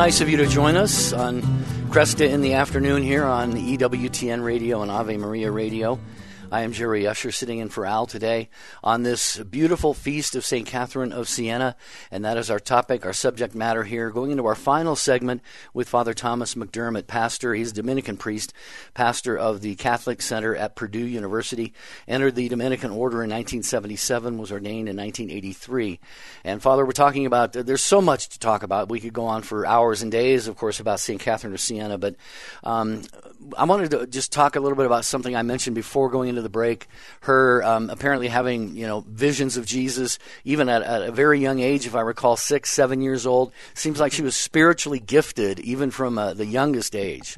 Nice 0.04 0.20
of 0.20 0.28
you 0.28 0.36
to 0.36 0.48
join 0.48 0.76
us 0.76 1.14
on 1.14 1.42
Kresta 1.88 2.28
in 2.28 2.42
the 2.42 2.56
afternoon 2.56 3.04
here 3.04 3.24
on 3.24 3.54
EWTN 3.54 4.44
Radio 4.44 4.82
and 4.82 4.92
Ave 4.92 5.16
Maria 5.16 5.50
Radio. 5.50 5.98
I 6.54 6.62
am 6.62 6.72
Jerry 6.72 7.08
Usher 7.08 7.32
sitting 7.32 7.58
in 7.58 7.70
for 7.70 7.84
Al 7.84 8.06
today 8.06 8.48
on 8.84 9.02
this 9.02 9.40
beautiful 9.40 9.96
feast 9.96 10.36
of 10.36 10.46
St. 10.46 10.68
Catherine 10.68 11.12
of 11.12 11.28
Siena, 11.28 11.76
and 12.12 12.24
that 12.26 12.38
is 12.38 12.52
our 12.52 12.60
topic, 12.60 13.08
our 13.08 13.12
subject 13.12 13.56
matter 13.56 13.84
here. 13.84 14.12
Going 14.12 14.30
into 14.30 14.46
our 14.46 14.54
final 14.54 14.96
segment 14.96 15.42
with 15.74 15.90
Father 15.90 16.14
Thomas 16.14 16.54
McDermott, 16.54 17.08
pastor, 17.08 17.56
he's 17.56 17.72
a 17.72 17.74
Dominican 17.74 18.18
priest, 18.18 18.54
pastor 18.94 19.36
of 19.36 19.62
the 19.62 19.74
Catholic 19.74 20.22
Center 20.22 20.56
at 20.56 20.76
Purdue 20.76 21.08
University, 21.08 21.74
entered 22.08 22.36
the 22.36 22.50
Dominican 22.50 22.92
order 22.92 23.24
in 23.24 23.32
1977, 23.32 24.38
was 24.38 24.52
ordained 24.52 24.88
in 24.88 24.96
1983. 24.96 26.00
And 26.44 26.62
Father, 26.62 26.86
we're 26.86 26.92
talking 26.92 27.26
about, 27.26 27.54
there's 27.54 27.82
so 27.82 28.00
much 28.00 28.30
to 28.30 28.38
talk 28.38 28.62
about. 28.62 28.90
We 28.90 29.00
could 29.00 29.14
go 29.14 29.26
on 29.26 29.42
for 29.42 29.66
hours 29.66 30.04
and 30.04 30.12
days, 30.12 30.48
of 30.48 30.56
course, 30.56 30.80
about 30.80 31.00
St. 31.00 31.20
Catherine 31.20 31.56
of 31.56 31.62
Siena, 31.62 31.98
but 31.98 32.16
um, 32.64 33.02
I 33.58 33.64
wanted 33.64 33.90
to 33.90 34.06
just 34.06 34.32
talk 34.32 34.56
a 34.56 34.60
little 34.60 34.78
bit 34.78 34.86
about 34.86 35.04
something 35.04 35.36
I 35.36 35.42
mentioned 35.42 35.74
before 35.74 36.12
going 36.12 36.30
into 36.30 36.43
the 36.44 36.50
break. 36.50 36.88
Her 37.22 37.64
um, 37.64 37.90
apparently 37.90 38.28
having 38.28 38.76
you 38.76 38.88
know 38.88 39.04
visions 39.08 39.58
of 39.58 39.66
Jesus, 39.66 40.20
even 40.44 40.70
at, 40.70 40.82
at, 40.82 41.02
a 41.04 41.12
very 41.12 41.40
young 41.40 41.60
age, 41.60 41.86
if 41.86 41.96
I 41.96 42.02
recall, 42.02 42.36
six, 42.36 42.72
seven 42.72 43.02
years 43.02 43.26
old. 43.26 43.52
Seems 43.74 44.00
like 44.00 44.12
she 44.12 44.22
was 44.22 44.36
spiritually 44.36 45.00
gifted 45.00 45.60
even 45.60 45.92
from 45.92 46.18
uh, 46.18 46.34
the 46.34 46.46
youngest 46.46 46.96
age. 46.96 47.38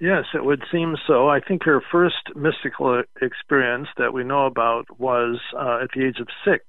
Yes, 0.00 0.26
it 0.32 0.44
would 0.44 0.62
seem 0.70 0.96
so. 1.08 1.28
I 1.28 1.40
think 1.40 1.64
her 1.64 1.82
first 1.90 2.36
mystical 2.36 3.02
experience 3.20 3.88
that 3.96 4.12
we 4.12 4.22
know 4.22 4.46
about 4.46 4.86
was 4.98 5.40
uh, 5.58 5.80
at 5.82 5.90
the 5.92 6.06
age 6.06 6.20
of 6.20 6.28
six, 6.44 6.64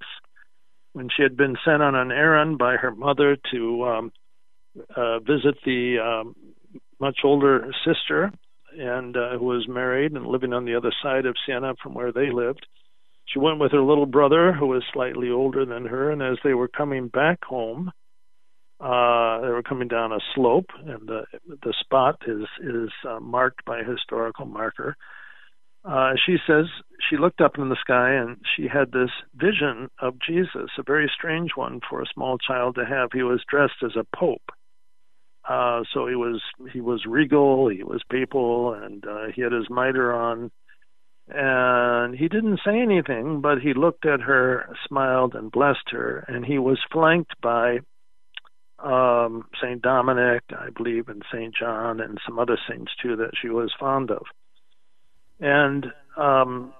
when 0.94 1.08
she 1.16 1.22
had 1.22 1.36
been 1.36 1.56
sent 1.64 1.80
on 1.80 1.94
an 1.94 2.10
errand 2.10 2.58
by 2.58 2.76
her 2.76 2.90
mother 2.90 3.36
to 3.52 3.84
um, 3.84 4.12
uh, 4.96 5.20
visit 5.20 5.56
the 5.64 5.98
um, 6.00 6.34
much 6.98 7.20
older 7.22 7.72
sister 7.84 8.32
and 8.78 9.16
uh, 9.16 9.38
who 9.38 9.46
was 9.46 9.68
married 9.68 10.12
and 10.12 10.26
living 10.26 10.52
on 10.52 10.64
the 10.64 10.74
other 10.74 10.92
side 11.02 11.26
of 11.26 11.36
Siena 11.46 11.74
from 11.82 11.94
where 11.94 12.12
they 12.12 12.30
lived. 12.30 12.66
She 13.26 13.38
went 13.38 13.60
with 13.60 13.72
her 13.72 13.82
little 13.82 14.06
brother, 14.06 14.52
who 14.52 14.66
was 14.66 14.82
slightly 14.92 15.30
older 15.30 15.64
than 15.64 15.86
her, 15.86 16.10
and 16.10 16.22
as 16.22 16.38
they 16.42 16.54
were 16.54 16.68
coming 16.68 17.08
back 17.08 17.44
home, 17.44 17.92
uh, 18.80 19.40
they 19.40 19.48
were 19.48 19.62
coming 19.62 19.88
down 19.88 20.12
a 20.12 20.18
slope, 20.34 20.70
and 20.86 21.06
the 21.06 21.24
the 21.62 21.74
spot 21.80 22.16
is 22.26 22.46
is 22.62 22.90
uh, 23.08 23.20
marked 23.20 23.64
by 23.64 23.80
a 23.80 23.84
historical 23.84 24.46
marker. 24.46 24.96
Uh, 25.84 26.12
she 26.26 26.36
says 26.46 26.66
she 27.08 27.16
looked 27.16 27.40
up 27.40 27.56
in 27.56 27.68
the 27.70 27.76
sky 27.80 28.12
and 28.12 28.36
she 28.54 28.68
had 28.68 28.92
this 28.92 29.10
vision 29.34 29.88
of 30.00 30.14
Jesus, 30.20 30.70
a 30.78 30.82
very 30.82 31.10
strange 31.14 31.52
one 31.54 31.80
for 31.88 32.02
a 32.02 32.12
small 32.12 32.36
child 32.36 32.74
to 32.74 32.84
have. 32.84 33.10
He 33.12 33.22
was 33.22 33.42
dressed 33.48 33.82
as 33.82 33.96
a 33.96 34.04
pope, 34.16 34.50
uh, 35.48 35.82
so 35.92 36.06
he 36.06 36.14
was 36.14 36.40
he 36.72 36.80
was 36.80 37.04
regal, 37.06 37.68
he 37.68 37.82
was 37.82 38.02
papal, 38.10 38.74
and 38.74 39.04
uh, 39.06 39.26
he 39.34 39.42
had 39.42 39.52
his 39.52 39.68
mitre 39.70 40.12
on. 40.12 40.50
And 41.32 42.16
he 42.16 42.26
didn't 42.26 42.60
say 42.64 42.80
anything, 42.80 43.40
but 43.40 43.60
he 43.60 43.72
looked 43.72 44.04
at 44.04 44.20
her, 44.20 44.74
smiled, 44.88 45.36
and 45.36 45.52
blessed 45.52 45.90
her. 45.92 46.24
And 46.26 46.44
he 46.44 46.58
was 46.58 46.80
flanked 46.90 47.40
by 47.40 47.78
um, 48.80 49.44
Saint 49.62 49.80
Dominic, 49.82 50.42
I 50.50 50.70
believe, 50.70 51.08
and 51.08 51.22
Saint 51.32 51.54
John, 51.54 52.00
and 52.00 52.18
some 52.26 52.40
other 52.40 52.58
saints 52.68 52.90
too 53.00 53.14
that 53.16 53.30
she 53.40 53.48
was 53.48 53.72
fond 53.78 54.10
of. 54.10 54.22
And 55.38 55.86
um, 56.16 56.72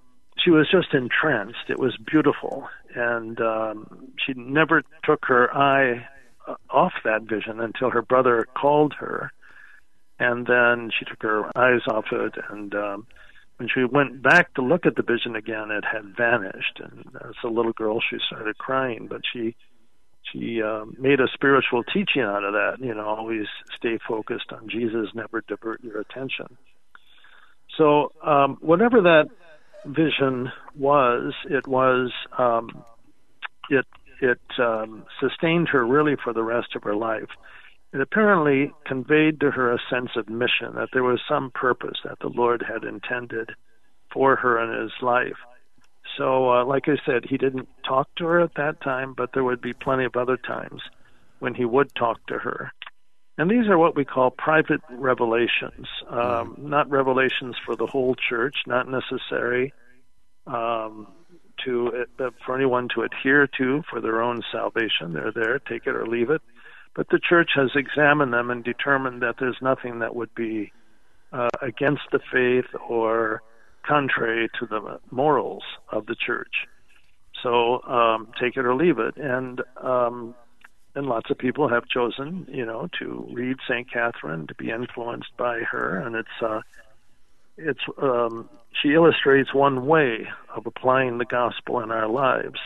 she 0.42 0.50
was 0.50 0.68
just 0.70 0.94
entranced. 0.94 1.68
It 1.68 1.78
was 1.78 1.96
beautiful. 1.96 2.68
and 2.94 3.40
um, 3.40 4.12
she 4.24 4.32
never 4.34 4.82
took 5.04 5.26
her 5.26 5.54
eye 5.56 6.06
off 6.71 6.92
that 7.04 7.23
vision 7.23 7.61
until 7.61 7.90
her 7.90 8.02
brother 8.02 8.47
called 8.54 8.95
her, 8.99 9.33
and 10.19 10.47
then 10.47 10.90
she 10.97 11.04
took 11.04 11.23
her 11.23 11.47
eyes 11.57 11.80
off 11.88 12.07
it. 12.12 12.35
And 12.50 12.75
um, 12.75 13.07
when 13.57 13.69
she 13.73 13.85
went 13.85 14.23
back 14.23 14.54
to 14.54 14.62
look 14.62 14.87
at 14.87 14.97
the 14.97 15.02
vision 15.02 15.37
again, 15.37 15.71
it 15.71 15.85
had 15.85 16.16
vanished. 16.16 16.80
And 16.80 17.07
as 17.16 17.35
a 17.45 17.49
little 17.49 17.73
girl, 17.73 18.00
she 18.00 18.16
started 18.26 18.59
crying, 18.59 19.07
but 19.09 19.23
she 19.33 19.54
she 20.33 20.62
um, 20.62 20.95
made 20.99 21.21
a 21.21 21.26
spiritual 21.35 21.83
teaching 21.83 22.23
out 22.23 22.45
of 22.45 22.52
that. 22.52 22.76
You 22.80 22.95
know, 22.95 23.07
always 23.07 23.47
stay 23.76 23.99
focused 24.07 24.52
on 24.52 24.69
Jesus, 24.69 25.09
never 25.14 25.42
divert 25.47 25.83
your 25.83 26.00
attention. 26.00 26.57
So 27.76 28.12
um, 28.25 28.59
whatever 28.61 29.00
that 29.02 29.28
vision 29.85 30.50
was, 30.76 31.33
it 31.49 31.66
was 31.66 32.12
um, 32.37 32.85
it 33.71 33.87
it 34.20 34.40
um, 34.58 35.04
sustained 35.20 35.68
her 35.68 35.84
really 35.84 36.16
for 36.22 36.32
the 36.32 36.42
rest 36.42 36.74
of 36.76 36.82
her 36.82 36.94
life. 36.94 37.30
It 37.92 38.00
apparently 38.00 38.72
conveyed 38.86 39.40
to 39.40 39.50
her 39.50 39.72
a 39.72 39.78
sense 39.90 40.10
of 40.16 40.28
mission 40.28 40.74
that 40.76 40.90
there 40.92 41.02
was 41.02 41.20
some 41.28 41.50
purpose 41.50 41.98
that 42.04 42.18
the 42.20 42.28
Lord 42.28 42.62
had 42.66 42.84
intended 42.84 43.50
for 44.12 44.36
her 44.36 44.62
in 44.62 44.82
his 44.82 44.92
life. 45.02 45.38
So, 46.16 46.50
uh, 46.50 46.64
like 46.64 46.88
I 46.88 46.96
said, 47.04 47.24
he 47.28 47.36
didn't 47.36 47.68
talk 47.86 48.08
to 48.16 48.26
her 48.26 48.40
at 48.40 48.54
that 48.54 48.80
time, 48.80 49.14
but 49.16 49.30
there 49.32 49.44
would 49.44 49.60
be 49.60 49.72
plenty 49.72 50.04
of 50.04 50.16
other 50.16 50.36
times 50.36 50.82
when 51.38 51.54
he 51.54 51.64
would 51.64 51.94
talk 51.94 52.24
to 52.26 52.38
her. 52.38 52.72
And 53.38 53.50
these 53.50 53.68
are 53.68 53.78
what 53.78 53.96
we 53.96 54.04
call 54.04 54.30
private 54.30 54.80
revelations, 54.90 55.86
um, 56.08 56.56
not 56.58 56.90
revelations 56.90 57.56
for 57.64 57.74
the 57.74 57.86
whole 57.86 58.14
church, 58.14 58.56
not 58.66 58.88
necessary 58.88 59.72
um, 60.46 61.06
to 61.64 62.06
uh, 62.18 62.30
for 62.44 62.56
anyone 62.56 62.88
to 62.94 63.02
adhere 63.02 63.48
to 63.58 63.82
for 63.90 64.00
their 64.00 64.22
own 64.22 64.42
salvation. 64.52 65.12
They're 65.12 65.32
there, 65.32 65.58
take 65.58 65.86
it 65.86 65.94
or 65.94 66.06
leave 66.06 66.30
it. 66.30 66.42
But 66.94 67.08
the 67.10 67.20
church 67.20 67.50
has 67.54 67.70
examined 67.74 68.32
them 68.32 68.50
and 68.50 68.64
determined 68.64 69.22
that 69.22 69.36
there's 69.38 69.58
nothing 69.62 70.00
that 70.00 70.16
would 70.16 70.34
be 70.34 70.72
uh, 71.32 71.48
against 71.62 72.02
the 72.10 72.20
faith 72.32 72.66
or 72.88 73.42
contrary 73.86 74.50
to 74.58 74.66
the 74.66 75.00
morals 75.10 75.62
of 75.92 76.06
the 76.06 76.16
church. 76.16 76.66
So 77.42 77.82
um, 77.84 78.28
take 78.40 78.56
it 78.56 78.66
or 78.66 78.74
leave 78.74 78.98
it. 78.98 79.16
And 79.16 79.62
um, 79.80 80.34
and 80.94 81.06
lots 81.06 81.30
of 81.30 81.38
people 81.38 81.68
have 81.68 81.86
chosen, 81.86 82.46
you 82.50 82.66
know, 82.66 82.88
to 82.98 83.28
read 83.32 83.56
Saint 83.68 83.90
Catherine, 83.92 84.48
to 84.48 84.54
be 84.54 84.70
influenced 84.70 85.36
by 85.36 85.60
her, 85.60 85.96
and 85.98 86.16
it's 86.16 86.28
uh, 86.42 86.60
it's 87.60 87.80
um, 88.00 88.48
she 88.82 88.90
illustrates 88.94 89.52
one 89.54 89.86
way 89.86 90.28
of 90.54 90.66
applying 90.66 91.18
the 91.18 91.24
gospel 91.24 91.80
in 91.80 91.90
our 91.90 92.08
lives, 92.08 92.60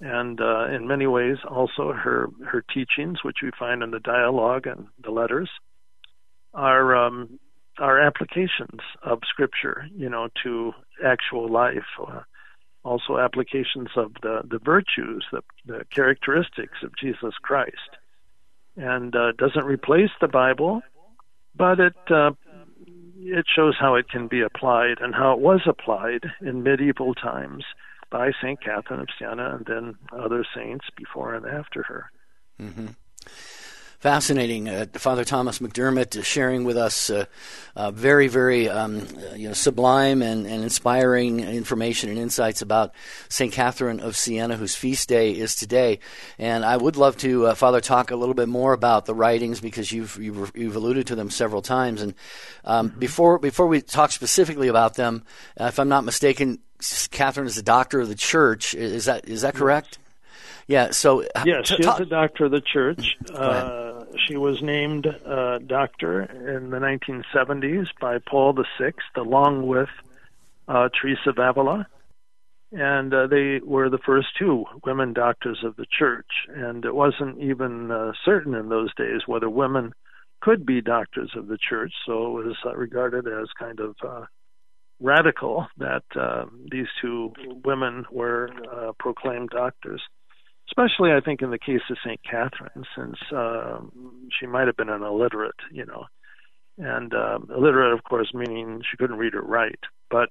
and 0.00 0.40
uh, 0.40 0.66
in 0.66 0.86
many 0.86 1.06
ways 1.06 1.38
also 1.48 1.92
her 1.92 2.28
her 2.46 2.64
teachings, 2.72 3.24
which 3.24 3.38
we 3.42 3.50
find 3.58 3.82
in 3.82 3.90
the 3.90 4.00
dialogue 4.00 4.66
and 4.66 4.86
the 5.02 5.10
letters, 5.10 5.50
are 6.52 6.96
um, 6.96 7.38
are 7.78 8.00
applications 8.00 8.80
of 9.02 9.20
Scripture, 9.28 9.86
you 9.94 10.08
know, 10.08 10.28
to 10.42 10.72
actual 11.04 11.50
life. 11.50 11.86
Uh, 12.00 12.20
also 12.84 13.18
applications 13.18 13.88
of 13.96 14.12
the, 14.22 14.42
the 14.48 14.58
virtues, 14.58 15.24
the, 15.32 15.40
the 15.64 15.84
characteristics 15.90 16.78
of 16.82 16.92
Jesus 17.00 17.32
Christ. 17.40 17.96
And 18.76 19.14
uh, 19.16 19.32
doesn't 19.38 19.64
replace 19.64 20.10
the 20.20 20.28
Bible, 20.28 20.82
but 21.56 21.80
it 21.80 21.94
uh, 22.10 22.32
it 23.24 23.46
shows 23.54 23.74
how 23.78 23.94
it 23.94 24.08
can 24.08 24.28
be 24.28 24.40
applied 24.40 24.98
and 25.00 25.14
how 25.14 25.32
it 25.32 25.40
was 25.40 25.62
applied 25.66 26.24
in 26.40 26.62
medieval 26.62 27.14
times 27.14 27.64
by 28.10 28.30
Saint 28.40 28.62
Catherine 28.62 29.00
of 29.00 29.08
Siena 29.18 29.56
and 29.56 29.66
then 29.66 29.94
other 30.12 30.44
saints 30.54 30.86
before 30.96 31.34
and 31.34 31.46
after 31.46 31.82
her. 31.82 32.10
Mm-hmm 32.60 32.86
fascinating. 34.04 34.68
Uh, 34.68 34.84
Father 34.92 35.24
Thomas 35.24 35.60
McDermott 35.60 36.22
sharing 36.26 36.64
with 36.64 36.76
us 36.76 37.08
uh, 37.08 37.24
uh, 37.74 37.90
very, 37.90 38.28
very 38.28 38.68
um, 38.68 38.98
uh, 38.98 39.34
you 39.34 39.48
know, 39.48 39.54
sublime 39.54 40.20
and, 40.20 40.46
and, 40.46 40.62
inspiring 40.62 41.40
information 41.40 42.10
and 42.10 42.18
insights 42.18 42.60
about 42.60 42.92
St. 43.30 43.50
Catherine 43.50 44.00
of 44.00 44.14
Siena, 44.14 44.58
whose 44.58 44.76
feast 44.76 45.08
day 45.08 45.30
is 45.30 45.54
today. 45.54 46.00
And 46.38 46.66
I 46.66 46.76
would 46.76 46.96
love 46.96 47.16
to, 47.18 47.46
uh, 47.46 47.54
Father, 47.54 47.80
talk 47.80 48.10
a 48.10 48.16
little 48.16 48.34
bit 48.34 48.46
more 48.46 48.74
about 48.74 49.06
the 49.06 49.14
writings 49.14 49.62
because 49.62 49.90
you've, 49.90 50.18
you've, 50.18 50.52
you've 50.54 50.76
alluded 50.76 51.06
to 51.06 51.14
them 51.14 51.30
several 51.30 51.62
times. 51.62 52.02
And 52.02 52.14
um, 52.66 52.90
mm-hmm. 52.90 52.98
before, 52.98 53.38
before 53.38 53.68
we 53.68 53.80
talk 53.80 54.12
specifically 54.12 54.68
about 54.68 54.96
them, 54.96 55.24
uh, 55.58 55.64
if 55.64 55.78
I'm 55.78 55.88
not 55.88 56.04
mistaken, 56.04 56.58
Catherine 57.10 57.46
is 57.46 57.56
a 57.56 57.62
doctor 57.62 58.02
of 58.02 58.08
the 58.08 58.14
church. 58.14 58.74
Is 58.74 59.06
that, 59.06 59.26
is 59.30 59.40
that 59.40 59.54
correct? 59.54 59.96
Yeah. 60.66 60.90
So 60.90 61.24
yes, 61.44 61.68
she's 61.68 61.86
a 61.86 62.06
doctor 62.06 62.46
of 62.46 62.50
the 62.50 62.60
church. 62.60 63.16
Uh, 63.32 63.93
she 64.18 64.36
was 64.36 64.62
named 64.62 65.06
uh, 65.06 65.58
doctor 65.58 66.22
in 66.22 66.70
the 66.70 66.78
1970s 66.78 67.88
by 68.00 68.18
Paul 68.18 68.52
VI, 68.52 68.92
along 69.16 69.66
with 69.66 69.88
uh, 70.68 70.88
Teresa 70.88 71.30
of 71.30 71.38
Avila, 71.38 71.86
and 72.72 73.12
uh, 73.14 73.26
they 73.26 73.60
were 73.60 73.88
the 73.88 73.98
first 73.98 74.28
two 74.38 74.64
women 74.84 75.12
doctors 75.12 75.62
of 75.62 75.76
the 75.76 75.86
church. 75.86 76.46
And 76.48 76.84
it 76.84 76.94
wasn't 76.94 77.38
even 77.38 77.90
uh, 77.90 78.12
certain 78.24 78.54
in 78.54 78.68
those 78.68 78.94
days 78.94 79.22
whether 79.26 79.48
women 79.48 79.92
could 80.40 80.66
be 80.66 80.80
doctors 80.80 81.32
of 81.36 81.46
the 81.46 81.58
church, 81.58 81.92
so 82.06 82.38
it 82.38 82.46
was 82.46 82.56
uh, 82.64 82.74
regarded 82.74 83.26
as 83.26 83.48
kind 83.58 83.80
of 83.80 83.96
radical 85.00 85.66
that 85.78 86.04
these 86.70 86.86
two 87.00 87.32
women 87.64 88.04
were 88.10 88.50
proclaimed 88.98 89.50
doctors 89.50 90.02
especially 90.68 91.12
I 91.12 91.20
think 91.20 91.42
in 91.42 91.50
the 91.50 91.58
case 91.58 91.82
of 91.90 91.96
St. 92.04 92.20
Catherine, 92.22 92.84
since 92.96 93.16
um, 93.32 94.28
she 94.38 94.46
might 94.46 94.66
have 94.66 94.76
been 94.76 94.88
an 94.88 95.02
illiterate, 95.02 95.54
you 95.70 95.84
know, 95.84 96.06
and 96.78 97.14
um, 97.14 97.48
illiterate, 97.54 97.92
of 97.92 98.04
course, 98.04 98.32
meaning 98.34 98.82
she 98.88 98.96
couldn't 98.96 99.18
read 99.18 99.34
or 99.34 99.42
write. 99.42 99.80
But 100.10 100.30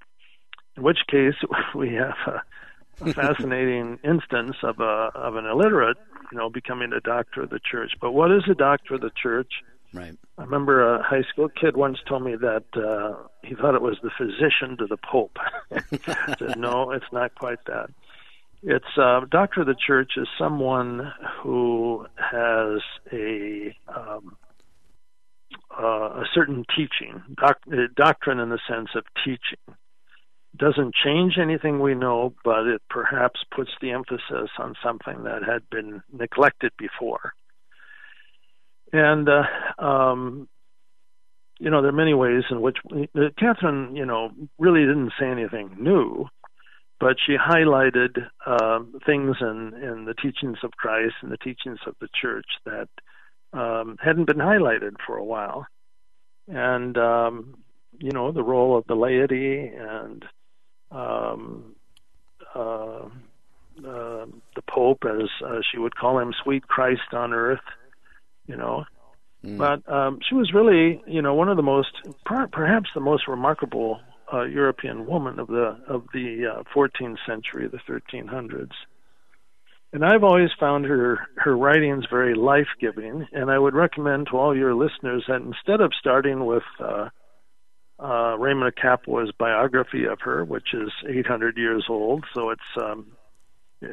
in 0.75 0.83
which 0.83 0.99
case, 1.09 1.35
we 1.75 1.93
have 1.93 2.15
a, 2.27 3.09
a 3.09 3.13
fascinating 3.13 3.99
instance 4.03 4.57
of 4.63 4.79
a 4.79 5.11
of 5.15 5.35
an 5.35 5.45
illiterate, 5.45 5.97
you 6.31 6.37
know, 6.37 6.49
becoming 6.49 6.91
a 6.93 6.99
doctor 6.99 7.43
of 7.43 7.49
the 7.49 7.59
church. 7.59 7.93
But 8.01 8.11
what 8.11 8.31
is 8.31 8.43
a 8.49 8.55
doctor 8.55 8.95
of 8.95 9.01
the 9.01 9.11
church? 9.21 9.51
Right. 9.93 10.17
I 10.39 10.43
remember 10.43 10.95
a 10.95 11.03
high 11.03 11.21
school 11.21 11.49
kid 11.49 11.77
once 11.77 11.99
told 12.07 12.23
me 12.23 12.35
that 12.35 12.63
uh, 12.75 13.27
he 13.43 13.53
thought 13.53 13.75
it 13.75 13.81
was 13.81 13.97
the 14.01 14.09
physician 14.17 14.75
to 14.77 14.87
the 14.87 14.97
Pope. 14.97 15.37
I 15.71 16.35
said, 16.39 16.57
no, 16.57 16.91
it's 16.91 17.05
not 17.11 17.35
quite 17.35 17.63
that. 17.67 17.91
It's 18.65 18.85
uh, 18.97 19.21
doctor 19.29 19.61
of 19.61 19.67
the 19.67 19.75
church 19.75 20.13
is 20.15 20.27
someone 20.39 21.11
who 21.41 22.05
has 22.15 22.79
a 23.11 23.75
um, 23.93 24.37
uh, 25.77 26.21
a 26.21 26.23
certain 26.33 26.63
teaching, 26.73 27.21
doc- 27.35 27.59
uh, 27.71 27.87
doctrine 27.97 28.39
in 28.39 28.49
the 28.49 28.59
sense 28.69 28.89
of 28.95 29.03
teaching. 29.25 29.75
Doesn't 30.55 30.93
change 31.03 31.37
anything 31.41 31.81
we 31.81 31.93
know, 31.93 32.35
but 32.45 32.67
it 32.67 32.81
perhaps 32.89 33.41
puts 33.53 33.71
the 33.81 33.91
emphasis 33.91 34.49
on 34.57 34.75
something 34.81 35.23
that 35.23 35.41
had 35.43 35.69
been 35.69 36.01
neglected 36.13 36.71
before. 36.77 37.33
And 38.93 39.27
uh, 39.27 39.83
um, 39.83 40.47
you 41.59 41.69
know, 41.69 41.81
there 41.81 41.89
are 41.89 41.93
many 41.93 42.13
ways 42.13 42.43
in 42.49 42.61
which 42.61 42.77
uh, 42.93 43.29
Catherine, 43.37 43.97
you 43.97 44.05
know, 44.05 44.31
really 44.57 44.81
didn't 44.81 45.11
say 45.19 45.25
anything 45.25 45.75
new 45.79 46.29
but 47.03 47.17
she 47.25 47.35
highlighted 47.35 48.25
uh, 48.45 48.79
things 49.05 49.35
in, 49.41 49.73
in 49.83 50.05
the 50.05 50.13
teachings 50.13 50.57
of 50.63 50.71
Christ 50.71 51.15
and 51.21 51.31
the 51.31 51.37
teachings 51.37 51.79
of 51.85 51.95
the 51.99 52.07
church 52.19 52.47
that 52.65 52.87
um, 53.51 53.97
hadn't 54.01 54.25
been 54.25 54.37
highlighted 54.37 54.95
for 55.05 55.17
a 55.17 55.23
while. 55.23 55.67
And, 56.47 56.97
um, 56.97 57.57
you 57.99 58.11
know, 58.11 58.31
the 58.31 58.41
role 58.41 58.77
of 58.77 58.85
the 58.87 58.95
laity 58.95 59.67
and 59.67 60.23
um, 60.91 61.75
uh, 62.55 63.09
uh, 63.85 64.25
the 64.55 64.61
Pope, 64.69 65.03
as 65.05 65.29
uh, 65.45 65.59
she 65.69 65.77
would 65.79 65.95
call 65.97 66.19
him, 66.19 66.33
sweet 66.41 66.67
Christ 66.67 67.13
on 67.13 67.33
earth, 67.33 67.67
you 68.47 68.55
know. 68.55 68.85
Mm. 69.43 69.57
But 69.57 69.91
um, 69.93 70.19
she 70.27 70.35
was 70.35 70.53
really, 70.53 71.01
you 71.05 71.21
know, 71.21 71.33
one 71.33 71.49
of 71.49 71.57
the 71.57 71.63
most, 71.63 71.91
perhaps 72.23 72.89
the 72.95 73.01
most 73.01 73.27
remarkable 73.27 73.99
uh, 74.33 74.43
European 74.43 75.05
woman 75.05 75.39
of 75.39 75.47
the 75.47 75.77
of 75.87 76.05
the 76.13 76.47
uh, 76.47 76.63
14th 76.75 77.17
century, 77.25 77.67
the 77.67 77.77
1300s. 77.77 78.71
And 79.91 80.03
I've 80.03 80.23
always 80.23 80.49
found 80.59 80.85
her 80.85 81.19
her 81.37 81.55
writings 81.55 82.05
very 82.09 82.33
life 82.33 82.67
giving, 82.81 83.27
and 83.31 83.51
I 83.51 83.59
would 83.59 83.75
recommend 83.75 84.27
to 84.27 84.37
all 84.37 84.57
your 84.57 84.73
listeners 84.73 85.25
that 85.27 85.41
instead 85.41 85.81
of 85.81 85.91
starting 85.99 86.45
with 86.45 86.63
uh, 86.79 87.09
uh, 87.99 88.35
Raymond 88.39 88.75
Capua's 88.75 89.31
biography 89.37 90.05
of 90.05 90.19
her, 90.21 90.43
which 90.43 90.73
is 90.73 90.89
800 91.07 91.57
years 91.57 91.85
old, 91.89 92.25
so 92.33 92.49
it's 92.49 92.61
um, 92.81 93.05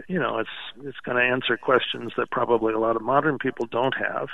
you 0.09 0.19
know 0.19 0.39
it's 0.39 0.87
it's 0.87 1.01
going 1.05 1.19
to 1.19 1.23
answer 1.23 1.59
questions 1.59 2.13
that 2.17 2.31
probably 2.31 2.73
a 2.73 2.79
lot 2.79 2.97
of 2.97 3.03
modern 3.03 3.39
people 3.39 3.67
don't 3.67 3.95
have. 3.95 4.29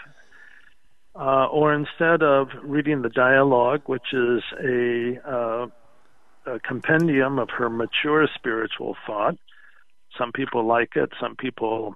Uh, 1.19 1.47
or 1.47 1.73
instead 1.73 2.23
of 2.23 2.49
reading 2.63 3.01
the 3.01 3.09
dialogue, 3.09 3.81
which 3.87 4.13
is 4.13 4.43
a 4.63 5.19
uh, 5.27 5.67
a 6.47 6.61
compendium 6.61 7.39
of 7.39 7.51
her 7.51 7.69
mature 7.69 8.29
spiritual 8.35 8.97
thought. 9.07 9.37
Some 10.17 10.33
people 10.33 10.65
like 10.65 10.97
it. 10.97 11.11
Some 11.21 11.37
people 11.37 11.95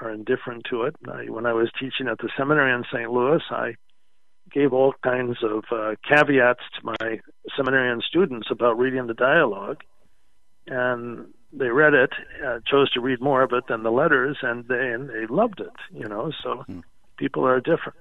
are 0.00 0.10
indifferent 0.10 0.64
to 0.70 0.84
it. 0.84 0.96
I, 1.08 1.24
when 1.28 1.46
I 1.46 1.52
was 1.52 1.70
teaching 1.78 2.08
at 2.08 2.18
the 2.18 2.30
seminary 2.36 2.72
in 2.72 2.84
St. 2.92 3.10
Louis, 3.10 3.42
I 3.50 3.74
gave 4.50 4.72
all 4.72 4.94
kinds 5.04 5.38
of 5.42 5.64
uh, 5.70 5.94
caveats 6.08 6.62
to 6.78 6.86
my 7.00 7.20
seminarian 7.56 8.00
students 8.00 8.48
about 8.50 8.78
reading 8.78 9.06
the 9.06 9.14
dialogue, 9.14 9.82
and 10.66 11.26
they 11.52 11.68
read 11.68 11.94
it, 11.94 12.10
uh, 12.44 12.58
chose 12.66 12.90
to 12.92 13.00
read 13.00 13.20
more 13.20 13.42
of 13.42 13.52
it 13.52 13.64
than 13.68 13.82
the 13.82 13.92
letters, 13.92 14.38
and 14.42 14.66
they 14.66 14.92
and 14.92 15.08
they 15.08 15.26
loved 15.28 15.60
it. 15.60 15.76
You 15.92 16.08
know, 16.08 16.32
so 16.42 16.64
hmm. 16.66 16.80
people 17.16 17.46
are 17.46 17.60
different. 17.60 17.98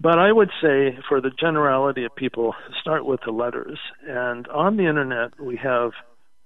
But 0.00 0.18
I 0.18 0.32
would 0.32 0.50
say, 0.60 0.98
for 1.08 1.20
the 1.20 1.30
generality 1.30 2.04
of 2.04 2.14
people, 2.14 2.54
start 2.80 3.06
with 3.06 3.20
the 3.24 3.32
letters. 3.32 3.78
And 4.06 4.46
on 4.48 4.76
the 4.76 4.86
internet, 4.86 5.40
we 5.40 5.56
have 5.62 5.92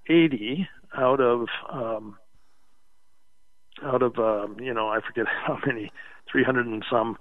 80 0.08 0.68
out 0.96 1.20
of 1.20 1.48
um, 1.70 2.16
out 3.84 4.02
of 4.02 4.18
um, 4.18 4.58
you 4.61 4.72
know 4.72 4.88
I 4.88 5.00
forget 5.06 5.26
how 5.46 5.58
many 5.66 5.92
300 6.30 6.66
and 6.66 6.84
some 6.90 7.16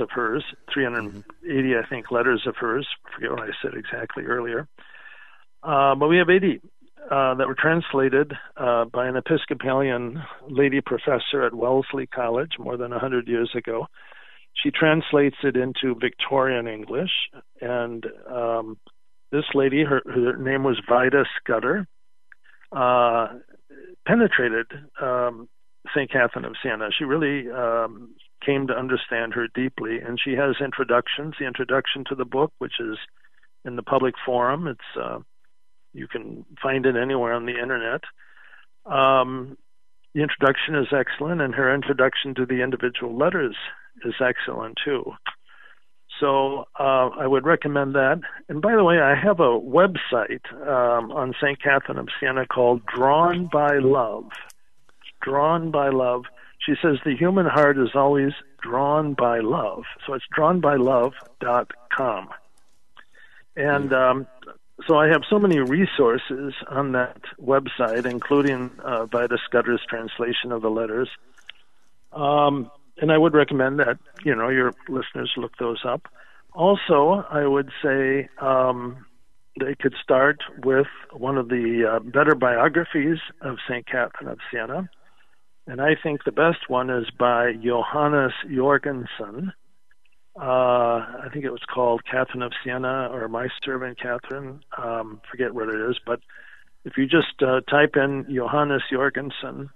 of 0.00 0.08
hers 0.10 0.44
380 0.72 1.22
mm-hmm. 1.22 1.84
I 1.84 1.88
think 1.88 2.10
letters 2.10 2.44
of 2.46 2.56
hers 2.56 2.86
I 3.04 3.14
forget 3.14 3.30
what 3.30 3.40
I 3.40 3.50
said 3.60 3.74
exactly 3.74 4.24
earlier 4.24 4.66
uh, 5.62 5.94
but 5.94 6.08
we 6.08 6.16
have 6.16 6.30
80 6.30 6.60
uh, 7.10 7.34
that 7.34 7.48
were 7.48 7.54
translated 7.54 8.32
uh, 8.56 8.84
by 8.86 9.06
an 9.06 9.16
Episcopalian 9.16 10.22
lady 10.48 10.80
professor 10.80 11.42
at 11.44 11.54
Wellesley 11.54 12.06
College 12.06 12.52
more 12.58 12.76
than 12.76 12.90
100 12.90 13.28
years 13.28 13.50
ago. 13.56 13.86
She 14.54 14.70
translates 14.70 15.36
it 15.42 15.56
into 15.56 15.94
Victorian 15.98 16.68
English, 16.68 17.10
and 17.60 18.04
um, 18.30 18.78
this 19.30 19.44
lady, 19.54 19.82
her, 19.84 20.02
her 20.04 20.36
name 20.36 20.62
was 20.62 20.80
Vida 20.88 21.24
Scudder, 21.40 21.86
uh, 22.70 23.28
penetrated 24.06 24.66
um, 25.00 25.48
St. 25.94 26.10
Catherine 26.10 26.44
of 26.44 26.54
Siena. 26.62 26.90
She 26.96 27.04
really 27.04 27.50
um, 27.50 28.14
came 28.44 28.66
to 28.66 28.74
understand 28.74 29.34
her 29.34 29.48
deeply, 29.54 29.98
and 29.98 30.18
she 30.22 30.32
has 30.32 30.56
introductions. 30.62 31.34
The 31.38 31.46
introduction 31.46 32.04
to 32.08 32.14
the 32.14 32.24
book, 32.24 32.52
which 32.58 32.74
is 32.78 32.98
in 33.64 33.76
the 33.76 33.82
public 33.82 34.14
forum, 34.24 34.66
it's 34.66 35.00
uh, 35.00 35.18
you 35.92 36.08
can 36.08 36.44
find 36.62 36.86
it 36.86 36.96
anywhere 36.96 37.32
on 37.32 37.46
the 37.46 37.58
internet. 37.60 38.02
Um, 38.86 39.56
the 40.14 40.22
introduction 40.22 40.74
is 40.74 40.88
excellent, 40.92 41.40
and 41.40 41.54
her 41.54 41.74
introduction 41.74 42.34
to 42.34 42.46
the 42.46 42.62
individual 42.62 43.16
letters 43.16 43.56
is 44.04 44.14
excellent 44.20 44.78
too. 44.84 45.12
So 46.20 46.66
uh, 46.78 47.08
I 47.18 47.26
would 47.26 47.44
recommend 47.44 47.94
that. 47.94 48.20
And 48.48 48.60
by 48.60 48.76
the 48.76 48.84
way, 48.84 49.00
I 49.00 49.14
have 49.14 49.40
a 49.40 49.58
website 49.58 50.44
um, 50.52 51.10
on 51.10 51.34
St. 51.40 51.60
Catherine 51.60 51.98
of 51.98 52.08
Siena 52.20 52.46
called 52.46 52.82
Drawn 52.86 53.48
by 53.52 53.78
Love. 53.78 54.26
Drawn 55.22 55.70
by 55.70 55.88
Love. 55.88 56.24
She 56.64 56.74
says 56.80 56.98
the 57.04 57.16
human 57.16 57.46
heart 57.46 57.76
is 57.76 57.90
always 57.94 58.32
drawn 58.62 59.14
by 59.14 59.40
love. 59.40 59.82
So 60.06 60.14
it's 60.14 60.24
drawnbylove.com. 60.36 62.28
And 63.56 63.92
um, 63.92 64.26
so 64.86 64.96
I 64.98 65.08
have 65.08 65.22
so 65.28 65.38
many 65.38 65.58
resources 65.58 66.54
on 66.68 66.92
that 66.92 67.20
website, 67.40 68.06
including 68.06 68.70
uh, 68.82 69.06
Vida 69.06 69.38
Scudder's 69.44 69.82
translation 69.88 70.50
of 70.50 70.62
the 70.62 70.70
letters. 70.70 71.08
Um, 72.12 72.70
and 72.98 73.10
I 73.12 73.18
would 73.18 73.34
recommend 73.34 73.78
that 73.78 73.98
you 74.24 74.34
know 74.34 74.48
your 74.48 74.72
listeners 74.88 75.32
look 75.36 75.56
those 75.58 75.82
up. 75.84 76.08
Also, 76.52 77.24
I 77.30 77.46
would 77.46 77.70
say 77.82 78.28
um, 78.38 79.06
they 79.58 79.74
could 79.74 79.94
start 80.02 80.40
with 80.64 80.88
one 81.12 81.38
of 81.38 81.48
the 81.48 81.90
uh, 81.90 81.98
better 82.00 82.34
biographies 82.34 83.18
of 83.40 83.56
Saint 83.68 83.86
Catherine 83.86 84.28
of 84.28 84.38
Siena, 84.50 84.88
and 85.66 85.80
I 85.80 85.94
think 86.02 86.24
the 86.24 86.32
best 86.32 86.68
one 86.68 86.90
is 86.90 87.06
by 87.18 87.52
Johannes 87.52 88.32
Jorgensen. 88.52 89.52
Uh, 90.34 91.04
I 91.24 91.28
think 91.32 91.44
it 91.44 91.50
was 91.50 91.62
called 91.72 92.02
Catherine 92.10 92.42
of 92.42 92.52
Siena 92.64 93.08
or 93.12 93.28
My 93.28 93.48
Servant 93.64 93.98
Catherine. 94.00 94.60
Um, 94.78 95.20
forget 95.30 95.52
what 95.54 95.68
it 95.68 95.90
is, 95.90 95.98
but 96.06 96.20
if 96.84 96.96
you 96.96 97.04
just 97.04 97.42
uh, 97.42 97.60
type 97.70 97.96
in 97.96 98.26
Johannes 98.34 98.82
Jorgensen 98.90 99.70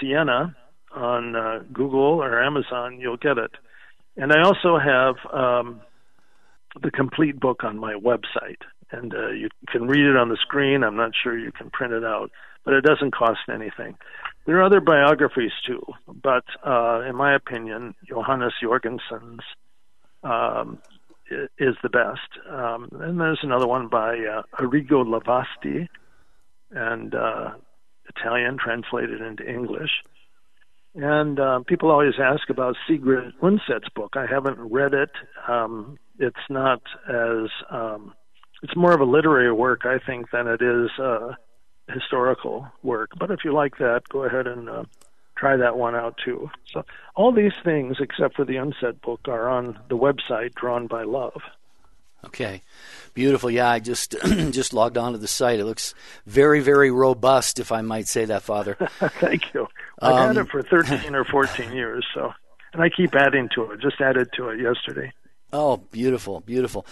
Siena 0.00 0.56
on 0.94 1.36
uh, 1.36 1.60
Google 1.72 2.20
or 2.22 2.42
Amazon, 2.42 2.98
you'll 3.00 3.16
get 3.16 3.38
it. 3.38 3.52
And 4.16 4.32
I 4.32 4.42
also 4.42 4.78
have 4.78 5.14
um, 5.32 5.80
the 6.82 6.90
complete 6.90 7.38
book 7.38 7.62
on 7.62 7.78
my 7.78 7.94
website, 7.94 8.62
and 8.90 9.14
uh, 9.14 9.28
you 9.28 9.48
can 9.68 9.86
read 9.86 10.04
it 10.04 10.16
on 10.16 10.30
the 10.30 10.38
screen. 10.40 10.82
I'm 10.82 10.96
not 10.96 11.12
sure 11.22 11.38
you 11.38 11.52
can 11.52 11.70
print 11.70 11.92
it 11.92 12.04
out, 12.04 12.30
but 12.64 12.74
it 12.74 12.84
doesn't 12.84 13.14
cost 13.14 13.40
anything. 13.52 13.96
There 14.46 14.58
are 14.58 14.64
other 14.64 14.80
biographies 14.80 15.52
too, 15.66 15.82
but 16.08 16.44
uh, 16.66 17.02
in 17.08 17.14
my 17.14 17.34
opinion, 17.34 17.94
Johannes 18.08 18.54
Jorgensen's 18.60 19.42
um, 20.22 20.78
is 21.58 21.74
the 21.82 21.88
best. 21.88 22.46
Um, 22.48 22.88
and 23.00 23.20
there's 23.20 23.40
another 23.42 23.66
one 23.66 23.88
by 23.88 24.18
uh, 24.18 24.42
Arrigo 24.60 25.04
Levasti, 25.04 25.88
and 26.70 27.14
uh, 27.14 27.50
Italian 28.08 28.58
translated 28.58 29.20
into 29.20 29.48
English. 29.48 29.90
And 30.94 31.38
uh, 31.38 31.60
people 31.66 31.90
always 31.90 32.14
ask 32.22 32.48
about 32.48 32.76
Sigrid 32.88 33.34
Undset's 33.42 33.88
book. 33.94 34.14
I 34.16 34.26
haven't 34.26 34.58
read 34.58 34.94
it. 34.94 35.10
Um, 35.46 35.98
it's 36.18 36.36
not 36.48 36.80
as 37.06 37.50
um, 37.70 38.14
it's 38.62 38.74
more 38.74 38.92
of 38.92 39.00
a 39.00 39.04
literary 39.04 39.52
work, 39.52 39.82
I 39.84 39.98
think, 39.98 40.30
than 40.30 40.46
it 40.46 40.62
is 40.62 40.90
uh, 40.98 41.34
historical 41.92 42.66
work. 42.82 43.10
But 43.18 43.30
if 43.30 43.40
you 43.44 43.52
like 43.52 43.76
that, 43.78 44.02
go 44.08 44.24
ahead 44.24 44.46
and 44.46 44.70
uh, 44.70 44.84
try 45.36 45.56
that 45.56 45.76
one 45.76 45.94
out 45.94 46.18
too. 46.24 46.50
So 46.70 46.84
all 47.14 47.32
these 47.32 47.52
things, 47.64 47.98
except 48.00 48.36
for 48.36 48.44
the 48.44 48.54
Undset 48.54 49.00
book, 49.00 49.20
are 49.28 49.48
on 49.48 49.78
the 49.88 49.96
website 49.96 50.54
Drawn 50.54 50.86
by 50.86 51.04
Love. 51.04 51.42
Okay, 52.24 52.62
beautiful. 53.14 53.50
Yeah, 53.50 53.70
I 53.70 53.78
just 53.78 54.16
just 54.50 54.72
logged 54.72 54.98
onto 54.98 55.18
the 55.18 55.28
site. 55.28 55.60
It 55.60 55.64
looks 55.64 55.94
very, 56.26 56.60
very 56.60 56.90
robust, 56.90 57.60
if 57.60 57.70
I 57.70 57.82
might 57.82 58.08
say 58.08 58.24
that, 58.24 58.42
Father. 58.42 58.74
Thank 59.20 59.54
you. 59.54 59.68
I've 60.00 60.14
um, 60.14 60.36
had 60.36 60.44
it 60.44 60.50
for 60.50 60.62
13 60.62 61.14
or 61.14 61.24
14 61.24 61.72
years, 61.72 62.04
so 62.12 62.32
and 62.72 62.82
I 62.82 62.88
keep 62.88 63.14
adding 63.14 63.48
to 63.54 63.70
it. 63.70 63.80
Just 63.80 64.00
added 64.00 64.28
to 64.36 64.48
it 64.48 64.60
yesterday. 64.60 65.12
Oh, 65.52 65.76
beautiful, 65.76 66.40
beautiful. 66.40 66.84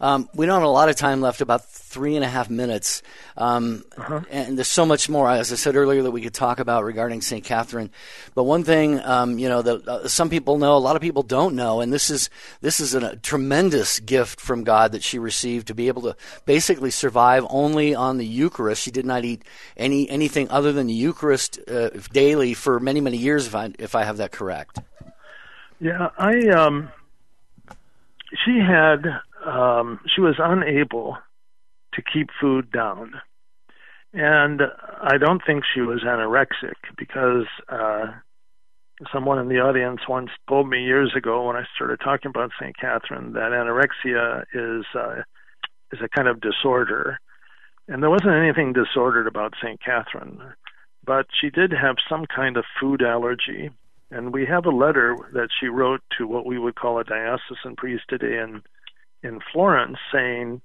Um, 0.00 0.30
we 0.34 0.46
don't 0.46 0.54
have 0.54 0.62
a 0.62 0.72
lot 0.72 0.88
of 0.88 0.96
time 0.96 1.20
left, 1.20 1.42
about 1.42 1.66
three 1.66 2.16
and 2.16 2.24
a 2.24 2.28
half 2.28 2.48
minutes. 2.48 3.02
Um, 3.36 3.84
uh-huh. 3.98 4.22
And 4.30 4.56
there's 4.56 4.66
so 4.66 4.86
much 4.86 5.10
more, 5.10 5.30
as 5.30 5.52
I 5.52 5.56
said 5.56 5.76
earlier, 5.76 6.02
that 6.02 6.10
we 6.10 6.22
could 6.22 6.32
talk 6.32 6.58
about 6.58 6.84
regarding 6.84 7.20
St. 7.20 7.44
Catherine. 7.44 7.90
But 8.34 8.44
one 8.44 8.64
thing, 8.64 8.98
um, 9.04 9.38
you 9.38 9.50
know, 9.50 9.60
that 9.60 9.86
uh, 9.86 10.08
some 10.08 10.30
people 10.30 10.56
know, 10.56 10.74
a 10.74 10.78
lot 10.78 10.96
of 10.96 11.02
people 11.02 11.22
don't 11.22 11.54
know, 11.54 11.82
and 11.82 11.92
this 11.92 12.08
is, 12.08 12.30
this 12.62 12.80
is 12.80 12.94
a 12.94 13.14
tremendous 13.16 14.00
gift 14.00 14.40
from 14.40 14.64
God 14.64 14.92
that 14.92 15.02
she 15.02 15.18
received 15.18 15.66
to 15.66 15.74
be 15.74 15.88
able 15.88 16.02
to 16.02 16.16
basically 16.46 16.90
survive 16.90 17.46
only 17.50 17.94
on 17.94 18.16
the 18.16 18.26
Eucharist. 18.26 18.82
She 18.82 18.90
did 18.90 19.04
not 19.04 19.26
eat 19.26 19.44
any 19.76 20.08
anything 20.08 20.50
other 20.50 20.72
than 20.72 20.86
the 20.86 20.94
Eucharist 20.94 21.60
uh, 21.68 21.90
daily 22.10 22.54
for 22.54 22.80
many, 22.80 23.02
many 23.02 23.18
years, 23.18 23.46
if 23.46 23.54
I, 23.54 23.70
if 23.78 23.94
I 23.94 24.04
have 24.04 24.16
that 24.16 24.32
correct. 24.32 24.80
Yeah, 25.78 26.08
I. 26.16 26.48
Um 26.48 26.90
she 28.44 28.58
had 28.58 29.04
um, 29.46 30.00
she 30.14 30.20
was 30.20 30.36
unable 30.38 31.16
to 31.94 32.02
keep 32.02 32.28
food 32.40 32.70
down, 32.70 33.12
and 34.12 34.62
I 35.00 35.16
don't 35.18 35.42
think 35.46 35.64
she 35.72 35.80
was 35.80 36.02
anorexic 36.04 36.74
because 36.96 37.46
uh, 37.68 38.06
someone 39.12 39.38
in 39.38 39.48
the 39.48 39.60
audience 39.60 40.00
once 40.08 40.30
told 40.48 40.68
me 40.68 40.82
years 40.82 41.12
ago 41.16 41.46
when 41.46 41.56
I 41.56 41.64
started 41.74 42.00
talking 42.00 42.30
about 42.30 42.50
St. 42.60 42.76
Catherine 42.76 43.32
that 43.32 43.52
anorexia 43.52 44.42
is 44.52 44.84
uh, 44.94 45.22
is 45.92 46.00
a 46.02 46.08
kind 46.08 46.28
of 46.28 46.40
disorder, 46.40 47.18
and 47.86 48.02
there 48.02 48.10
wasn't 48.10 48.34
anything 48.34 48.72
disordered 48.72 49.26
about 49.26 49.54
St. 49.62 49.80
Catherine, 49.80 50.40
but 51.04 51.26
she 51.40 51.50
did 51.50 51.72
have 51.72 51.96
some 52.08 52.26
kind 52.26 52.56
of 52.56 52.64
food 52.80 53.02
allergy 53.02 53.70
and 54.10 54.32
we 54.32 54.46
have 54.46 54.66
a 54.66 54.70
letter 54.70 55.16
that 55.34 55.48
she 55.58 55.66
wrote 55.66 56.00
to 56.16 56.26
what 56.26 56.46
we 56.46 56.58
would 56.58 56.76
call 56.76 56.98
a 56.98 57.04
diocesan 57.04 57.76
priest 57.76 58.04
today 58.08 58.38
in 58.38 58.62
in 59.22 59.40
Florence, 59.52 59.98
saying, 60.12 60.60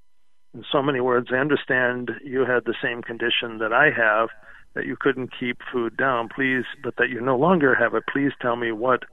in 0.53 0.63
so 0.71 0.81
many 0.81 0.99
words, 0.99 1.29
I 1.31 1.37
understand 1.37 2.11
you 2.23 2.45
had 2.45 2.65
the 2.65 2.75
same 2.81 3.01
condition 3.01 3.57
that 3.57 3.73
I 3.73 3.89
have, 3.89 4.29
that 4.75 4.85
you 4.85 4.95
couldn't 4.95 5.31
keep 5.37 5.57
food 5.71 5.97
down, 5.97 6.29
please, 6.29 6.65
but 6.83 6.95
that 6.97 7.09
you 7.09 7.19
no 7.19 7.35
longer 7.35 7.73
have 7.73 7.95
it. 7.95 8.03
Please 8.11 8.31
tell 8.41 8.55
me 8.55 8.71
what 8.71 9.03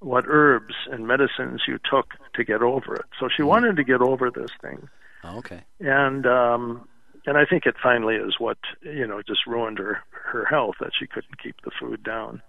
what 0.00 0.24
herbs 0.28 0.74
and 0.92 1.08
medicines 1.08 1.62
you 1.66 1.78
took 1.90 2.12
to 2.34 2.44
get 2.44 2.62
over 2.62 2.94
it. 2.94 3.06
So 3.18 3.28
she 3.28 3.42
mm-hmm. 3.42 3.48
wanted 3.48 3.76
to 3.76 3.84
get 3.84 4.00
over 4.00 4.30
this 4.30 4.50
thing. 4.62 4.88
Oh, 5.24 5.38
okay. 5.38 5.62
And 5.80 6.24
um 6.26 6.88
and 7.26 7.36
I 7.36 7.44
think 7.44 7.66
it 7.66 7.74
finally 7.82 8.14
is 8.14 8.36
what 8.38 8.58
you 8.82 9.06
know 9.06 9.20
just 9.22 9.46
ruined 9.46 9.78
her 9.78 9.98
her 10.10 10.44
health 10.44 10.76
that 10.80 10.92
she 10.98 11.06
couldn't 11.06 11.42
keep 11.42 11.56
the 11.64 11.72
food 11.80 12.04
down. 12.04 12.42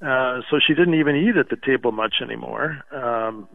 Uh, 0.00 0.40
so 0.50 0.58
she 0.64 0.74
didn't 0.74 0.94
even 0.94 1.16
eat 1.16 1.36
at 1.36 1.48
the 1.48 1.56
table 1.56 1.92
much 1.92 2.16
anymore. 2.22 2.82
Um, 2.92 3.48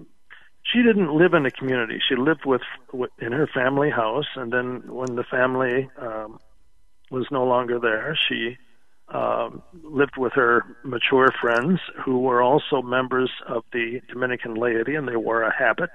she 0.63 0.81
didn't 0.83 1.13
live 1.13 1.33
in 1.33 1.45
a 1.45 1.51
community. 1.51 1.99
She 2.07 2.15
lived 2.15 2.45
with, 2.45 2.61
with 2.93 3.11
in 3.19 3.31
her 3.31 3.47
family 3.47 3.89
house, 3.89 4.27
and 4.35 4.51
then 4.51 4.83
when 4.87 5.15
the 5.15 5.23
family 5.23 5.89
um, 5.97 6.39
was 7.11 7.27
no 7.31 7.45
longer 7.45 7.79
there, 7.79 8.17
she 8.27 8.57
uh, 9.09 9.49
lived 9.83 10.17
with 10.17 10.33
her 10.33 10.63
mature 10.83 11.33
friends 11.41 11.79
who 12.03 12.19
were 12.19 12.41
also 12.41 12.81
members 12.81 13.31
of 13.47 13.63
the 13.73 14.01
Dominican 14.09 14.53
laity, 14.55 14.95
and 14.95 15.07
they 15.07 15.15
wore 15.15 15.43
a 15.43 15.55
habit. 15.55 15.89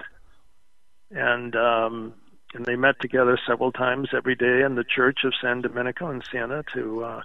And 1.11 1.55
um, 1.55 2.15
and 2.55 2.65
they 2.65 2.77
met 2.77 3.01
together 3.01 3.39
several 3.47 3.73
times 3.73 4.11
every 4.17 4.37
day 4.37 4.63
in 4.63 4.77
the 4.77 4.85
Church 4.85 5.21
of 5.25 5.33
San 5.43 5.61
Domenico 5.61 6.11
in 6.11 6.23
Siena 6.31 6.65
to 6.73 7.05
uh, 7.05 7.23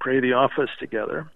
pray 0.00 0.20
the 0.20 0.34
office 0.34 0.70
together. 0.78 1.30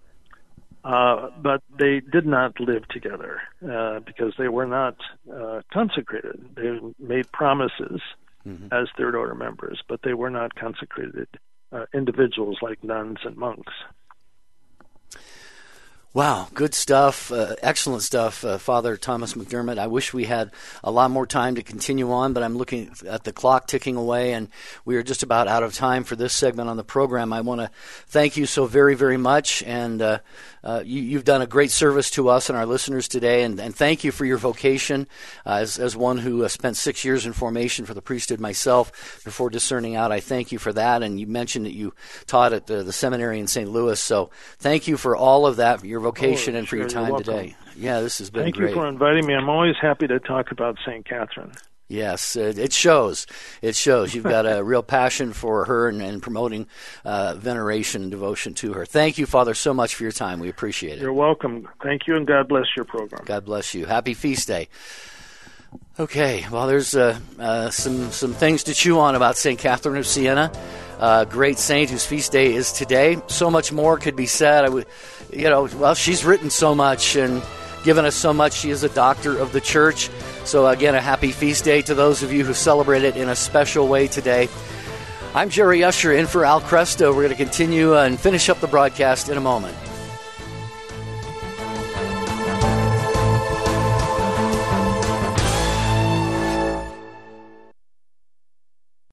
Uh, 0.85 1.31
but 1.41 1.63
they 1.79 1.99
did 1.99 2.27
not 2.27 2.59
live 2.59 2.87
together 2.89 3.41
uh, 3.67 3.99
because 4.01 4.33
they 4.37 4.47
were 4.47 4.67
not 4.67 4.95
uh, 5.33 5.61
consecrated. 5.73 6.39
They 6.55 6.79
made 6.99 7.31
promises 7.31 8.01
mm-hmm. 8.45 8.67
as 8.71 8.87
third 8.95 9.15
order 9.15 9.33
members, 9.33 9.81
but 9.89 10.01
they 10.03 10.13
were 10.13 10.29
not 10.29 10.53
consecrated 10.53 11.27
uh, 11.71 11.85
individuals 11.91 12.59
like 12.61 12.83
nuns 12.83 13.17
and 13.25 13.35
monks. 13.35 13.73
Wow, 16.15 16.47
good 16.53 16.73
stuff. 16.73 17.29
Uh, 17.29 17.57
excellent 17.61 18.01
stuff, 18.01 18.45
uh, 18.45 18.57
Father 18.57 18.95
Thomas 18.95 19.33
McDermott. 19.33 19.77
I 19.77 19.87
wish 19.87 20.13
we 20.13 20.23
had 20.23 20.51
a 20.81 20.89
lot 20.89 21.11
more 21.11 21.27
time 21.27 21.55
to 21.55 21.61
continue 21.61 22.09
on, 22.09 22.31
but 22.31 22.41
I'm 22.41 22.57
looking 22.57 22.89
at 23.05 23.25
the 23.25 23.33
clock 23.33 23.67
ticking 23.67 23.97
away, 23.97 24.31
and 24.31 24.47
we 24.85 24.95
are 24.95 25.03
just 25.03 25.23
about 25.23 25.49
out 25.49 25.61
of 25.61 25.73
time 25.73 26.05
for 26.05 26.15
this 26.15 26.31
segment 26.31 26.69
on 26.69 26.77
the 26.77 26.85
program. 26.85 27.33
I 27.33 27.41
want 27.41 27.59
to 27.59 27.69
thank 28.07 28.37
you 28.37 28.45
so 28.45 28.65
very, 28.65 28.95
very 28.95 29.17
much, 29.17 29.61
and 29.63 30.01
uh, 30.01 30.19
uh, 30.65 30.81
you, 30.85 31.17
have 31.17 31.25
done 31.25 31.41
a 31.43 31.47
great 31.47 31.69
service 31.69 32.09
to 32.11 32.29
us 32.29 32.49
and 32.49 32.57
our 32.57 32.65
listeners 32.65 33.07
today, 33.07 33.43
and, 33.43 33.59
and 33.59 33.75
thank 33.75 34.03
you 34.03 34.11
for 34.11 34.25
your 34.25 34.37
vocation. 34.37 35.07
Uh, 35.45 35.55
as, 35.55 35.77
as 35.77 35.97
one 35.97 36.17
who 36.17 36.43
uh, 36.43 36.47
spent 36.47 36.77
six 36.77 37.05
years 37.05 37.25
in 37.25 37.33
formation 37.33 37.85
for 37.85 37.93
the 37.93 38.01
priesthood 38.01 38.39
myself 38.39 39.21
before 39.25 39.49
discerning 39.49 39.97
out, 39.97 40.13
I 40.13 40.21
thank 40.21 40.51
you 40.51 40.59
for 40.59 40.71
that. 40.73 41.03
And 41.03 41.19
you 41.19 41.27
mentioned 41.27 41.65
that 41.65 41.75
you 41.75 41.93
taught 42.25 42.53
at 42.53 42.67
the, 42.67 42.83
the 42.83 42.93
seminary 42.93 43.39
in 43.39 43.47
St. 43.47 43.69
Louis, 43.69 43.99
so 43.99 44.31
thank 44.57 44.87
you 44.87 44.95
for 44.95 45.15
all 45.15 45.45
of 45.45 45.57
that, 45.57 45.83
vocation, 46.05 46.55
oh, 46.55 46.59
and 46.59 46.67
for 46.67 46.75
sure, 46.75 46.79
your 46.81 46.89
time 46.89 47.17
today. 47.17 47.55
Yeah, 47.75 48.01
this 48.01 48.19
has 48.19 48.29
been 48.29 48.43
thank 48.43 48.55
great. 48.55 48.67
Thank 48.67 48.75
you 48.75 48.81
for 48.81 48.87
inviting 48.87 49.25
me. 49.25 49.33
I'm 49.33 49.49
always 49.49 49.75
happy 49.81 50.07
to 50.07 50.19
talk 50.19 50.51
about 50.51 50.77
St. 50.85 51.05
Catherine. 51.05 51.51
Yes, 51.87 52.35
it 52.35 52.73
shows. 52.73 53.27
It 53.61 53.75
shows. 53.75 54.15
You've 54.15 54.23
got 54.23 54.47
a 54.47 54.63
real 54.71 54.81
passion 54.81 55.33
for 55.33 55.65
her 55.65 55.87
and, 55.87 56.01
and 56.01 56.21
promoting 56.21 56.67
uh, 57.03 57.35
veneration 57.35 58.01
and 58.03 58.11
devotion 58.11 58.55
to 58.55 58.73
her. 58.73 58.85
Thank 58.85 59.19
you, 59.19 59.27
Father, 59.27 59.53
so 59.53 59.71
much 59.71 59.93
for 59.93 60.01
your 60.01 60.11
time. 60.11 60.39
We 60.39 60.49
appreciate 60.49 60.93
it. 60.93 61.01
You're 61.01 61.13
welcome. 61.13 61.67
Thank 61.83 62.07
you, 62.07 62.15
and 62.15 62.25
God 62.25 62.47
bless 62.47 62.65
your 62.75 62.85
program. 62.85 63.23
God 63.25 63.45
bless 63.45 63.75
you. 63.75 63.85
Happy 63.85 64.15
feast 64.15 64.47
day. 64.47 64.67
Okay, 65.99 66.45
well, 66.51 66.67
there's 66.67 66.95
uh, 66.95 67.19
uh, 67.39 67.69
some 67.69 68.11
some 68.11 68.33
things 68.33 68.63
to 68.63 68.73
chew 68.73 68.99
on 68.99 69.15
about 69.15 69.37
Saint 69.37 69.59
Catherine 69.59 69.97
of 69.97 70.07
Siena, 70.07 70.51
uh, 70.99 71.25
great 71.25 71.59
saint 71.59 71.89
whose 71.89 72.05
feast 72.05 72.31
day 72.31 72.53
is 72.53 72.71
today. 72.71 73.17
So 73.27 73.51
much 73.51 73.71
more 73.71 73.97
could 73.97 74.15
be 74.15 74.25
said. 74.25 74.65
I 74.65 74.69
would, 74.69 74.87
you 75.35 75.49
know, 75.49 75.67
well, 75.77 75.95
she's 75.95 76.23
written 76.23 76.49
so 76.49 76.73
much 76.73 77.15
and 77.15 77.43
given 77.83 78.05
us 78.05 78.15
so 78.15 78.33
much. 78.33 78.53
She 78.53 78.69
is 78.69 78.83
a 78.83 78.89
doctor 78.89 79.37
of 79.37 79.51
the 79.51 79.61
church. 79.61 80.09
So, 80.45 80.67
again, 80.67 80.95
a 80.95 81.01
happy 81.01 81.31
feast 81.31 81.65
day 81.65 81.81
to 81.83 81.93
those 81.93 82.23
of 82.23 82.31
you 82.31 82.45
who 82.45 82.53
celebrate 82.53 83.03
it 83.03 83.17
in 83.17 83.29
a 83.29 83.35
special 83.35 83.87
way 83.87 84.07
today. 84.07 84.47
I'm 85.33 85.49
Jerry 85.49 85.83
Usher 85.83 86.13
in 86.13 86.27
for 86.27 86.45
Al 86.45 86.61
Kresta. 86.61 87.09
We're 87.09 87.23
going 87.23 87.29
to 87.29 87.35
continue 87.35 87.97
and 87.97 88.19
finish 88.19 88.49
up 88.49 88.59
the 88.59 88.67
broadcast 88.67 89.29
in 89.29 89.37
a 89.37 89.41
moment. 89.41 89.75